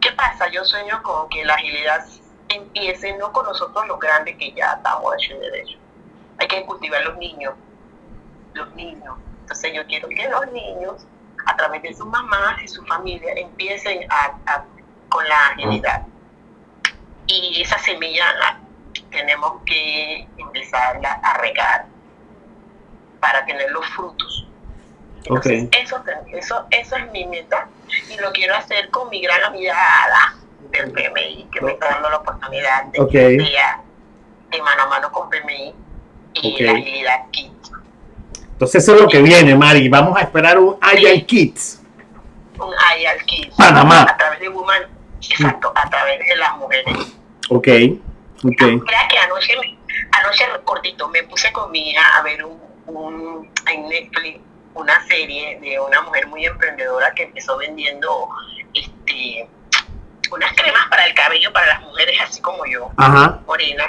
¿qué 0.00 0.10
pasa? 0.12 0.50
Yo 0.50 0.64
sueño 0.64 1.02
con 1.02 1.28
que 1.28 1.44
la 1.44 1.54
agilidad 1.54 2.04
empiece 2.48 3.16
no 3.18 3.32
con 3.32 3.46
nosotros 3.46 3.86
los 3.86 3.98
grandes 4.00 4.36
que 4.36 4.52
ya 4.52 4.72
estamos 4.76 5.12
hechos 5.18 5.36
y 5.36 5.40
derecho. 5.40 5.78
Hay 6.38 6.48
que 6.48 6.64
cultivar 6.64 7.02
los 7.04 7.16
niños, 7.18 7.54
los 8.54 8.74
niños. 8.74 9.14
Entonces 9.42 9.72
yo 9.74 9.84
quiero 9.86 10.08
que 10.08 10.28
los 10.28 10.50
niños, 10.52 11.06
a 11.46 11.56
través 11.56 11.82
de 11.82 11.92
sus 11.94 12.06
mamás 12.06 12.62
y 12.62 12.68
su 12.68 12.84
familia, 12.86 13.32
empiecen 13.36 14.00
a, 14.10 14.36
a- 14.52 14.64
con 15.10 15.28
la 15.28 15.48
agilidad. 15.48 16.02
Y 17.26 17.60
esa 17.62 17.78
semilla 17.78 18.24
la- 18.34 18.60
tenemos 19.10 19.62
que 19.66 20.26
empezarla 20.38 21.12
a 21.22 21.38
regar 21.38 21.86
para 23.20 23.44
tener 23.44 23.70
los 23.70 23.86
frutos. 23.88 24.46
Entonces, 25.18 25.64
Ok. 25.64 25.74
eso, 25.76 26.02
eso, 26.32 26.66
eso 26.70 26.96
es 26.96 27.10
mi 27.12 27.26
meta 27.26 27.68
y 28.08 28.16
lo 28.20 28.32
quiero 28.32 28.56
hacer 28.56 28.88
con 28.90 29.10
mi 29.10 29.20
gran 29.20 29.42
amiga 29.44 29.74
Ada 30.04 30.34
del 30.70 30.90
PMI, 30.92 31.48
que 31.52 31.60
me 31.60 31.72
está 31.72 31.88
dando 31.90 32.08
la 32.10 32.16
oportunidad 32.18 32.84
de 32.86 33.00
Ok. 33.00 33.10
que 33.10 33.46
sea 33.46 33.80
de 34.50 34.62
mano 34.62 34.82
a 34.84 34.86
mano 34.86 35.12
con 35.12 35.28
PMI 35.28 35.74
y 36.34 36.62
la 36.62 36.72
agilidad 36.72 37.26
kit. 37.30 37.52
Entonces 38.52 38.82
eso 38.82 38.94
es 38.94 39.00
lo 39.02 39.08
que 39.08 39.20
viene, 39.22 39.54
Mari. 39.54 39.88
Vamos 39.88 40.16
a 40.16 40.22
esperar 40.22 40.58
un 40.58 40.76
Agile 40.80 41.24
Kids. 41.26 41.82
Un 42.58 42.72
IAL 43.00 43.24
Kit. 43.24 43.54
Panamá. 43.56 44.02
A 44.02 44.16
través 44.16 44.38
de 44.40 44.48
Woman, 44.50 44.82
exacto, 45.28 45.72
a 45.74 45.88
través 45.90 46.18
de 46.26 46.36
las 46.36 46.56
mujeres. 46.56 46.96
Ok, 47.50 47.68
ok. 48.44 48.62
Mira 48.62 49.08
que 49.08 49.18
anoche, 49.18 49.54
anoche 50.12 50.44
cortito 50.64 51.08
me 51.08 51.22
puse 51.24 51.52
con 51.52 51.70
mi 51.70 51.90
hija 51.90 52.16
a 52.18 52.22
ver 52.22 52.44
un, 52.44 52.60
un- 52.86 53.50
en 53.70 53.88
Netflix 53.88 54.40
una 54.74 55.04
serie 55.06 55.58
de 55.60 55.78
una 55.80 56.00
mujer 56.02 56.26
muy 56.28 56.44
emprendedora 56.46 57.12
que 57.14 57.24
empezó 57.24 57.56
vendiendo 57.58 58.28
este 58.72 59.48
unas 60.30 60.52
cremas 60.54 60.86
para 60.88 61.06
el 61.06 61.14
cabello 61.14 61.52
para 61.52 61.66
las 61.66 61.82
mujeres 61.82 62.16
así 62.22 62.40
como 62.40 62.64
yo, 62.66 62.90
Ajá. 62.96 63.40
morena. 63.46 63.84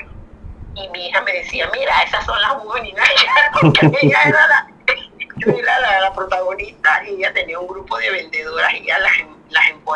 Y 0.73 0.87
mi 0.89 1.07
hija 1.07 1.21
me 1.21 1.33
decía, 1.33 1.69
mira, 1.71 2.01
esas 2.01 2.25
son 2.25 2.41
las 2.41 2.53
femeninas, 2.63 3.07
porque 3.61 3.91
ella 4.01 4.17
era 4.25 4.47
la, 4.47 4.67
yo 5.37 5.51
era 5.51 5.79
la, 5.81 6.01
la 6.01 6.13
protagonista 6.13 7.03
y 7.05 7.15
ella 7.15 7.31
tenía 7.33 7.59
un 7.59 7.67
grupo 7.67 7.97
de 7.99 8.09
vendedoras 8.09 8.73
y 8.73 8.77
ella 8.77 8.97
las, 8.99 9.10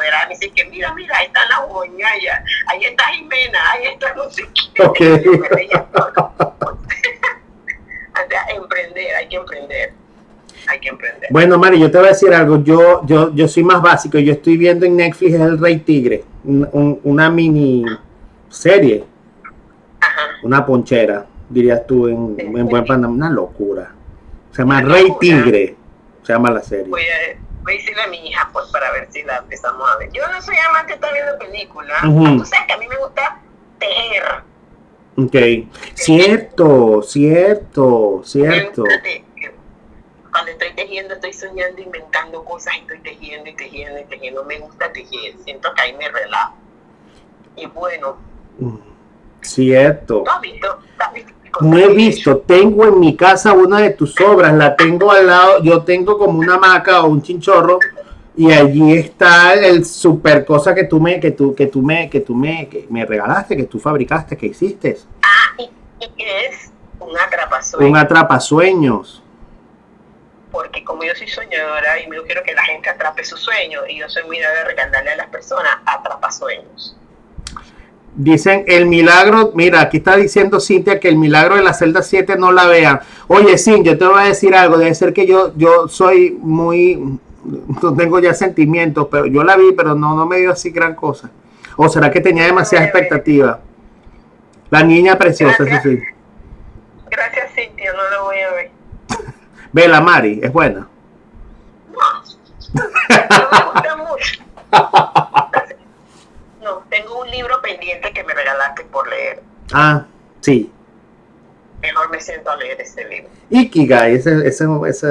em-. 0.02 0.30
Me 0.30 0.36
dice 0.36 0.52
que 0.52 0.66
mira, 0.66 0.94
mira, 0.94 1.18
ahí 1.18 1.28
están 1.28 1.44
las 1.50 1.60
ya 2.22 2.44
ahí 2.68 2.84
está 2.86 3.06
Jimena, 3.08 3.60
ahí 3.72 3.86
está 3.94 4.14
no 4.16 4.30
sé 4.30 4.44
qué. 4.54 4.84
Ok. 4.84 5.00
Me 5.40 5.48
reía 5.50 5.86
todo. 5.94 6.34
o 6.40 8.30
sea, 8.30 8.46
emprender, 8.56 9.16
hay 9.16 9.28
que 9.28 9.36
emprender. 9.36 9.94
Hay 10.68 10.80
que 10.80 10.90
emprender. 10.90 11.30
Bueno, 11.32 11.58
Mari, 11.60 11.80
yo 11.80 11.92
te 11.92 11.98
voy 11.98 12.08
a 12.08 12.10
decir 12.10 12.34
algo. 12.34 12.64
Yo, 12.64 13.06
yo, 13.06 13.34
yo 13.36 13.48
soy 13.48 13.64
más 13.64 13.82
básico. 13.82 14.18
Yo 14.18 14.32
estoy 14.34 14.58
viendo 14.58 14.86
en 14.86 14.96
Netflix 14.98 15.36
El 15.36 15.60
Rey 15.60 15.78
Tigre, 15.80 16.24
un- 16.44 16.68
un- 16.72 17.00
una 17.04 17.30
mini 17.30 17.86
serie, 18.50 19.04
Ajá. 20.02 20.22
una 20.44 20.66
ponchera, 20.66 21.26
dirías 21.50 21.86
tú 21.86 22.08
en, 22.08 22.36
en 22.40 22.68
buen 22.68 22.84
Panamá. 22.86 23.14
Una 23.14 23.30
locura. 23.30 23.92
Se 24.52 24.62
llama 24.64 24.82
Rey. 24.82 25.14
Tigre. 25.20 25.76
Se 26.24 26.34
llama 26.34 26.50
la 26.50 26.62
serie. 26.64 26.86
Voy 26.88 27.02
a, 27.04 27.38
voy 27.66 27.74
a 27.74 27.78
decirle 27.78 28.02
a 28.04 28.08
mi 28.08 28.28
hija 28.30 28.50
pues 28.54 28.68
para 28.72 28.92
ver 28.92 29.12
si 29.12 29.24
la 29.24 29.38
empezamos 29.38 29.90
a 29.90 29.98
ver. 29.98 30.10
Yo 30.14 30.26
no 30.32 30.42
soy 30.42 30.56
amante 30.70 30.90
de 30.90 30.94
estar 30.96 31.12
viendo 31.14 31.38
películas. 31.38 32.04
Ujú. 32.06 32.38
Tú 32.38 32.46
sabes 32.46 32.68
que 32.68 32.74
a 32.74 32.78
mí 32.78 32.88
me 32.88 32.98
gusta 32.98 33.42
tejer. 33.80 34.24
Ok. 35.18 35.36
Cierto, 35.96 37.02
cierto, 37.04 38.22
cierto. 38.24 38.84
Cuando 40.32 40.52
estoy 40.52 40.74
tejiendo, 40.76 41.14
estoy 41.16 41.32
soñando, 41.34 41.82
inventando 41.82 42.44
cosas 42.44 42.76
y 42.76 42.80
estoy 42.82 43.00
tejiendo 43.00 43.50
y 43.50 43.56
tejiendo 43.56 44.00
y 44.00 44.04
tejiendo. 44.06 44.44
Me 44.44 44.60
gusta 44.60 44.92
tejer. 44.92 45.34
Siento 45.44 45.74
que 45.74 45.82
ahí 45.82 45.94
me 45.94 46.08
relajo. 46.10 46.56
Y 47.56 47.66
bueno, 47.68 48.18
Mm, 48.58 48.78
Cierto. 49.42 50.24
¿tú 50.24 50.30
has 50.32 50.40
visto? 50.42 50.80
¿Tú 50.98 51.04
has 51.04 51.14
visto 51.14 51.34
No 51.62 51.78
he 51.78 51.88
visto, 51.90 52.38
tengo 52.38 52.86
en 52.86 53.00
mi 53.00 53.16
casa 53.16 53.54
una 53.54 53.80
de 53.80 53.92
tus 53.92 54.20
obras, 54.20 54.54
la 54.54 54.76
tengo 54.76 55.12
al 55.12 55.28
lado, 55.28 55.64
yo 55.64 55.84
tengo 55.84 56.18
como 56.18 56.40
una 56.40 56.56
hamaca 56.56 57.04
o 57.04 57.08
un 57.08 57.22
chinchorro 57.22 57.80
y 58.36 58.52
allí 58.52 58.94
está 58.94 59.54
el 59.54 59.86
super 59.86 60.44
cosa 60.46 60.76
que 60.76 60.84
tú 60.84 61.00
me, 61.00 61.20
que 61.20 61.32
tú, 61.32 61.56
que 61.56 61.68
tú 61.68 61.82
me, 61.82 62.10
que 62.10 62.20
tú 62.20 62.36
me, 62.36 62.68
que 62.68 62.86
me 62.90 63.06
regalaste, 63.06 63.56
que 63.56 63.64
tú 63.64 63.80
fabricaste, 63.80 64.36
que 64.38 64.48
hiciste, 64.48 64.98
Ah, 65.22 65.56
y, 65.58 65.70
es 66.18 66.72
un 67.00 67.18
atrapasueño. 67.18 67.90
un 67.90 67.98
atrapasueños. 67.98 69.22
porque 70.52 70.84
como 70.84 71.04
yo 71.04 71.14
soy 71.16 71.28
soñadora 71.28 72.00
y 72.00 72.10
yo 72.14 72.24
quiero 72.24 72.44
que 72.44 72.54
la 72.54 72.64
gente 72.64 72.90
atrape 72.90 73.24
sus 73.26 73.42
sueños 73.42 73.84
y 73.90 73.98
yo 74.00 74.10
soy 74.10 74.24
muy 74.24 74.40
de 74.40 74.64
regalarle 74.64 75.12
a 75.12 75.16
las 75.18 75.28
personas 75.28 75.78
atrapa 75.86 76.32
sueños. 76.32 76.98
Dicen 78.18 78.64
el 78.68 78.86
milagro, 78.86 79.52
mira, 79.56 79.82
aquí 79.82 79.98
está 79.98 80.16
diciendo 80.16 80.62
Cintia 80.62 81.02
que 81.02 81.10
el 81.10 81.18
milagro 81.18 81.56
de 81.56 81.64
la 81.64 81.74
celda 81.74 82.02
7 82.02 82.38
no 82.38 82.54
la 82.54 82.66
vean. 82.66 83.02
Oye, 83.28 83.58
Cintia, 83.58 83.92
yo 83.92 83.98
te 83.98 84.06
voy 84.06 84.24
a 84.24 84.28
decir 84.28 84.56
algo, 84.56 84.78
debe 84.78 84.96
ser 84.96 85.12
que 85.12 85.28
yo, 85.28 85.52
yo 85.58 85.90
soy 85.90 86.32
muy, 86.40 87.20
no 87.44 87.96
tengo 87.96 88.20
ya 88.20 88.34
sentimientos, 88.34 89.08
pero 89.12 89.26
yo 89.26 89.44
la 89.44 89.58
vi, 89.58 89.74
pero 89.74 89.96
no, 89.96 90.16
no 90.16 90.26
me 90.26 90.38
dio 90.38 90.52
así 90.52 90.70
gran 90.70 90.96
cosa. 90.96 91.30
¿O 91.76 91.90
será 91.90 92.10
que 92.10 92.22
tenía 92.22 92.46
demasiada 92.46 92.86
expectativa? 92.86 93.60
La 94.70 94.82
niña 94.82 95.18
preciosa, 95.18 95.64
eso 95.64 95.82
sí. 95.84 96.00
Gracias 97.10 97.52
Cintia, 97.54 97.92
no 97.92 98.10
lo 98.12 98.24
voy 98.24 98.38
a 98.40 98.52
ver. 98.52 98.72
Vela, 99.74 100.00
Mari, 100.00 100.40
es 100.42 100.54
buena. 100.54 100.88
No, 101.92 102.24
no 102.74 103.50
me 103.52 103.72
gusta 103.74 103.96
mucho. 103.98 104.44
No, 106.66 106.78
tengo 106.90 107.22
un 107.22 107.30
libro 107.30 107.62
pendiente 107.62 108.12
que 108.12 108.24
me 108.24 108.34
regalaste 108.34 108.86
por 108.86 109.08
leer. 109.08 109.44
Ah, 109.74 110.06
sí. 110.42 110.72
Mejor 111.82 112.10
me 112.10 112.20
siento 112.20 112.50
a 112.50 112.56
leer 112.56 112.82
ese 112.82 113.08
libro. 113.08 113.30
Ikigai, 113.50 114.16
esa 114.16 114.32
es 114.44 114.62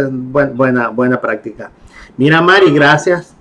buen- 0.08 0.56
buena, 0.56 0.88
buena 0.88 1.20
práctica. 1.20 1.70
Mira, 2.16 2.40
Mari, 2.40 2.72
gracias. 2.72 3.34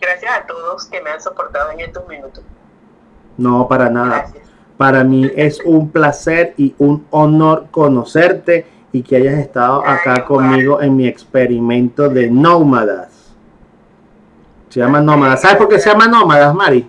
Gracias 0.00 0.32
a 0.32 0.46
todos 0.46 0.86
que 0.86 1.00
me 1.02 1.10
han 1.10 1.20
soportado 1.20 1.70
en 1.72 1.80
estos 1.80 2.06
minutos. 2.08 2.44
No, 3.36 3.66
para 3.68 3.88
nada. 3.90 4.18
Gracias. 4.20 4.44
Para 4.76 5.02
mí 5.04 5.30
es 5.34 5.60
un 5.64 5.90
placer 5.90 6.54
y 6.56 6.74
un 6.78 7.06
honor 7.10 7.66
conocerte 7.70 8.66
y 8.92 9.02
que 9.02 9.16
hayas 9.16 9.34
estado 9.38 9.84
acá 9.86 10.24
conmigo 10.24 10.80
en 10.80 10.96
mi 10.96 11.06
experimento 11.08 12.08
de 12.08 12.30
nómadas. 12.30 13.34
Se 14.68 14.80
llama 14.80 15.00
nómadas. 15.00 15.40
¿Sabes 15.40 15.56
por 15.56 15.68
qué 15.68 15.78
se 15.80 15.90
llama 15.90 16.06
nómadas, 16.06 16.54
Mari? 16.54 16.88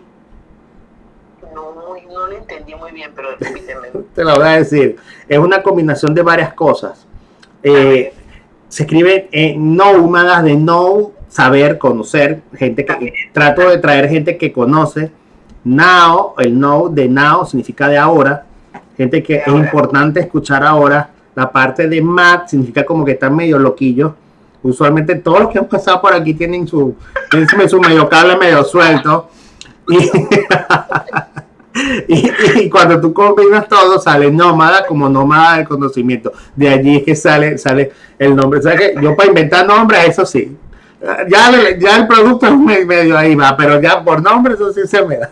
No, 1.53 1.71
muy- 1.71 2.05
no 2.05 2.27
lo 2.27 2.37
entendí 2.37 2.75
muy 2.75 2.91
bien, 2.91 3.11
pero 3.15 3.28
repíteme. 3.28 3.28
Te 4.15 4.23
lo 4.23 4.37
voy 4.37 4.47
a 4.47 4.57
decir. 4.57 4.97
Es 5.27 5.37
una 5.37 5.61
combinación 5.61 6.13
de 6.13 6.21
varias 6.21 6.53
cosas. 6.53 7.05
Eh, 7.63 8.13
se 8.67 8.83
escribe 8.83 9.27
en 9.31 9.75
nómadas 9.75 10.43
de 10.43 10.55
no 10.55 11.11
saber, 11.27 11.77
conocer, 11.77 12.41
gente 12.55 12.85
que 12.85 13.13
trato 13.31 13.69
de 13.69 13.77
traer 13.77 14.09
gente 14.09 14.37
que 14.37 14.51
conoce. 14.51 15.11
Now, 15.63 16.33
el 16.37 16.57
no 16.59 16.89
de 16.89 17.07
now 17.07 17.45
significa 17.45 17.87
de 17.87 17.97
ahora, 17.97 18.45
gente 18.97 19.21
que 19.21 19.35
es 19.37 19.47
importante 19.47 20.19
escuchar 20.19 20.63
ahora. 20.63 21.09
La 21.35 21.51
parte 21.51 21.87
de 21.87 22.01
mad 22.01 22.47
significa 22.47 22.85
como 22.85 23.05
que 23.05 23.11
están 23.11 23.35
medio 23.35 23.59
loquillos. 23.59 24.13
Usualmente 24.61 25.15
todos 25.15 25.39
los 25.41 25.49
que 25.49 25.59
han 25.59 25.67
pasado 25.67 26.01
por 26.01 26.13
aquí 26.13 26.33
tienen 26.33 26.67
su, 26.67 26.95
tienen 27.29 27.69
su 27.69 27.79
medio 27.79 28.09
cable 28.09 28.35
medio 28.35 28.63
suelto. 28.63 29.29
Y, 29.87 29.97
y, 32.07 32.31
y 32.61 32.69
cuando 32.69 32.99
tú 32.99 33.13
combinas 33.13 33.67
todo, 33.67 33.99
sale 33.99 34.31
nómada 34.31 34.85
como 34.87 35.07
nómada 35.07 35.57
del 35.57 35.67
conocimiento. 35.67 36.31
De 36.55 36.67
allí 36.69 36.97
es 36.97 37.03
que 37.03 37.15
sale, 37.15 37.57
sale 37.57 37.91
el 38.17 38.35
nombre. 38.35 38.59
O 38.59 38.63
sea 38.63 38.75
que 38.75 38.95
yo 39.01 39.15
para 39.15 39.29
inventar 39.29 39.65
nombres, 39.65 40.07
eso 40.09 40.25
sí. 40.25 40.57
Ya, 41.29 41.51
ya 41.79 41.95
el 41.97 42.07
producto 42.07 42.47
es 42.47 42.57
me- 42.57 42.83
medio 42.85 43.17
ahí 43.17 43.33
va, 43.35 43.55
pero 43.55 43.79
ya 43.79 44.03
por 44.03 44.21
nombre 44.21 44.55
eso 44.55 44.73
sí 44.73 44.81
se 44.85 45.01
me 45.05 45.17
da. 45.17 45.29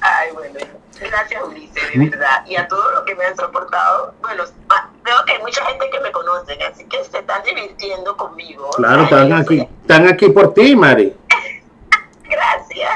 Ay, 0.00 0.28
bueno, 0.34 0.58
gracias 1.00 1.42
Ulises, 1.44 1.74
de 1.92 2.08
verdad. 2.10 2.44
Y 2.46 2.56
a 2.56 2.68
todos 2.68 2.84
los 2.94 3.02
que 3.04 3.14
me 3.16 3.24
han 3.24 3.36
soportado, 3.36 4.14
bueno, 4.22 4.44
ah, 4.68 4.88
veo 5.04 5.16
que 5.26 5.32
hay 5.32 5.42
mucha 5.42 5.64
gente 5.64 5.86
que 5.90 6.00
me 6.00 6.12
conoce, 6.12 6.52
así 6.70 6.84
que 6.84 7.02
se 7.04 7.18
están 7.18 7.42
divirtiendo 7.42 8.16
conmigo. 8.16 8.70
Claro, 8.76 9.04
están 9.04 9.32
aquí, 9.32 9.66
están 9.80 10.06
aquí 10.06 10.28
por 10.28 10.54
ti, 10.54 10.76
Mari. 10.76 11.14
Gracias. 12.24 12.90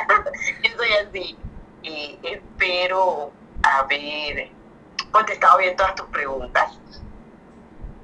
Yo 0.62 0.70
soy 0.76 0.88
así. 1.06 1.38
Y 1.82 2.18
espero 2.22 3.32
haber 3.62 4.50
contestado 5.10 5.58
bien 5.58 5.76
todas 5.76 5.94
tus 5.94 6.06
preguntas. 6.06 6.78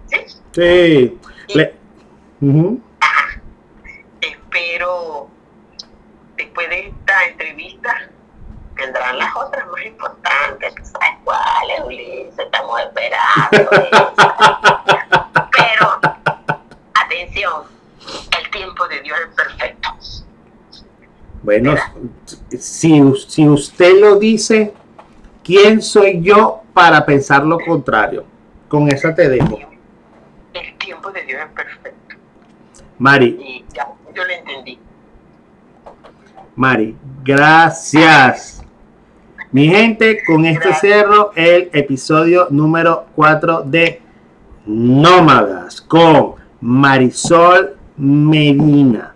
¿Sí? 0.06 0.16
Sí. 0.52 1.20
Le-. 1.48 1.74
Espero 4.20 5.28
después 6.36 6.68
de 6.68 6.88
esta 6.88 7.26
entrevista 7.26 8.10
vendrán 8.74 9.18
las 9.18 9.34
otras 9.36 9.66
más 9.68 9.84
importantes. 9.84 10.74
¿Tú 10.74 10.84
¿Sabes 10.84 11.18
cuáles, 11.24 11.80
Ulises? 11.84 12.38
Estamos 12.38 12.80
esperando. 12.80 13.70
Pero, 15.52 16.00
atención, 16.94 17.64
el 18.38 18.50
tiempo 18.50 18.88
de 18.88 19.00
Dios 19.02 19.18
es 19.20 19.34
perfecto. 19.34 19.88
Bueno, 21.44 21.74
si, 22.58 23.02
si 23.28 23.46
usted 23.48 24.00
lo 24.00 24.16
dice, 24.18 24.72
¿quién 25.44 25.82
soy 25.82 26.22
yo 26.22 26.62
para 26.72 27.04
pensar 27.04 27.44
lo 27.44 27.58
contrario? 27.60 28.24
Con 28.66 28.88
esa 28.88 29.14
te 29.14 29.28
dejo. 29.28 29.58
El 30.54 30.78
tiempo 30.78 31.10
de 31.12 31.22
Dios 31.24 31.42
es 31.42 31.52
perfecto. 31.52 32.16
Mari, 32.98 33.26
Y 33.38 33.64
ya, 33.74 33.88
yo 34.14 34.24
lo 34.24 34.30
entendí. 34.32 34.78
Mari, 36.56 36.96
gracias. 37.22 38.62
Mi 39.52 39.68
gente, 39.68 40.24
con 40.24 40.44
este 40.46 40.68
Gracias. 40.68 40.80
cierro 40.80 41.32
el 41.36 41.68
episodio 41.72 42.48
número 42.50 43.06
4 43.14 43.62
de 43.66 44.00
Nómadas 44.66 45.80
con 45.82 46.34
Marisol 46.60 47.76
Medina, 47.96 49.13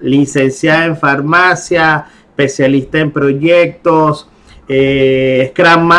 licenciada 0.00 0.86
en 0.86 0.96
farmacia, 0.96 2.06
especialista 2.30 2.98
en 2.98 3.10
proyectos, 3.10 4.28
eh, 4.68 5.52
Scrum, 5.52 5.90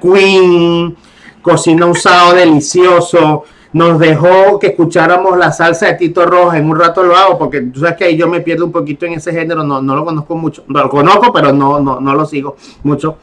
Queen, 0.00 0.96
cocina 1.40 1.86
un 1.86 1.94
delicioso. 2.34 3.44
Nos 3.72 3.98
dejó 3.98 4.58
que 4.58 4.66
escucháramos 4.68 5.38
la 5.38 5.50
salsa 5.50 5.86
de 5.86 5.94
Tito 5.94 6.26
Roja. 6.26 6.58
En 6.58 6.68
un 6.68 6.78
rato 6.78 7.02
lo 7.02 7.16
hago 7.16 7.38
porque 7.38 7.62
tú 7.62 7.80
sabes 7.80 7.96
que 7.96 8.04
ahí 8.04 8.16
yo 8.18 8.28
me 8.28 8.42
pierdo 8.42 8.66
un 8.66 8.72
poquito 8.72 9.06
en 9.06 9.14
ese 9.14 9.32
género. 9.32 9.64
No, 9.64 9.80
no 9.80 9.96
lo 9.96 10.04
conozco 10.04 10.36
mucho. 10.36 10.64
No, 10.68 10.82
lo 10.82 10.90
conozco, 10.90 11.32
pero 11.32 11.54
no, 11.54 11.80
no, 11.80 11.98
no 11.98 12.14
lo 12.14 12.26
sigo 12.26 12.56
mucho. 12.82 13.16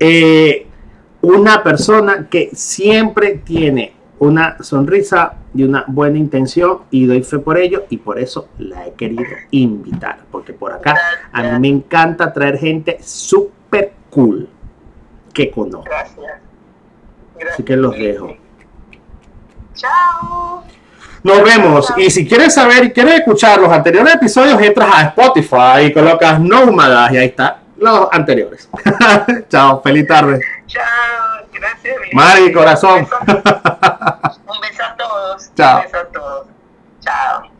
Eh, 0.00 0.66
una 1.22 1.62
persona 1.62 2.26
que 2.28 2.50
siempre 2.52 3.40
tiene 3.44 3.92
una 4.24 4.56
sonrisa 4.62 5.34
y 5.54 5.64
una 5.64 5.84
buena 5.86 6.18
intención 6.18 6.80
y 6.90 7.06
doy 7.06 7.22
fe 7.22 7.38
por 7.38 7.58
ello 7.58 7.84
y 7.90 7.98
por 7.98 8.18
eso 8.18 8.48
la 8.58 8.86
he 8.86 8.92
querido 8.92 9.24
invitar 9.50 10.18
porque 10.30 10.52
por 10.52 10.72
acá 10.72 10.96
a 11.32 11.42
mí 11.42 11.58
me 11.60 11.68
encanta 11.68 12.32
traer 12.32 12.58
gente 12.58 12.98
súper 13.02 13.92
cool 14.10 14.48
que 15.32 15.50
conozco. 15.50 15.84
Gracias. 15.84 16.16
Gracias. 17.34 17.54
Así 17.54 17.62
que 17.62 17.76
los 17.76 17.96
dejo. 17.96 18.36
Chao. 19.74 20.64
Nos 21.22 21.42
vemos. 21.42 21.92
Y 21.96 22.10
si 22.10 22.26
quieres 22.26 22.54
saber 22.54 22.84
y 22.84 22.90
quieres 22.92 23.20
escuchar 23.20 23.58
los 23.58 23.70
anteriores 23.70 24.14
episodios, 24.14 24.60
entras 24.60 24.90
a 24.92 25.02
Spotify 25.08 25.86
y 25.86 25.92
colocas 25.92 26.38
Nómadas 26.38 27.12
y 27.12 27.16
ahí 27.16 27.26
está 27.26 27.62
los 27.76 28.08
anteriores. 28.12 28.68
Chao, 29.48 29.82
feliz 29.82 30.06
tarde. 30.06 30.40
Chao. 30.66 31.33
Gracias, 31.54 31.96
Mari, 32.12 32.52
corazón. 32.52 33.08
Un 33.26 34.60
beso 34.60 34.82
a 34.82 34.96
todos. 34.96 35.50
Chao. 35.54 35.78
Un 35.78 35.84
beso 35.84 35.98
a 35.98 36.04
todos. 36.08 36.46
Chao. 37.00 37.53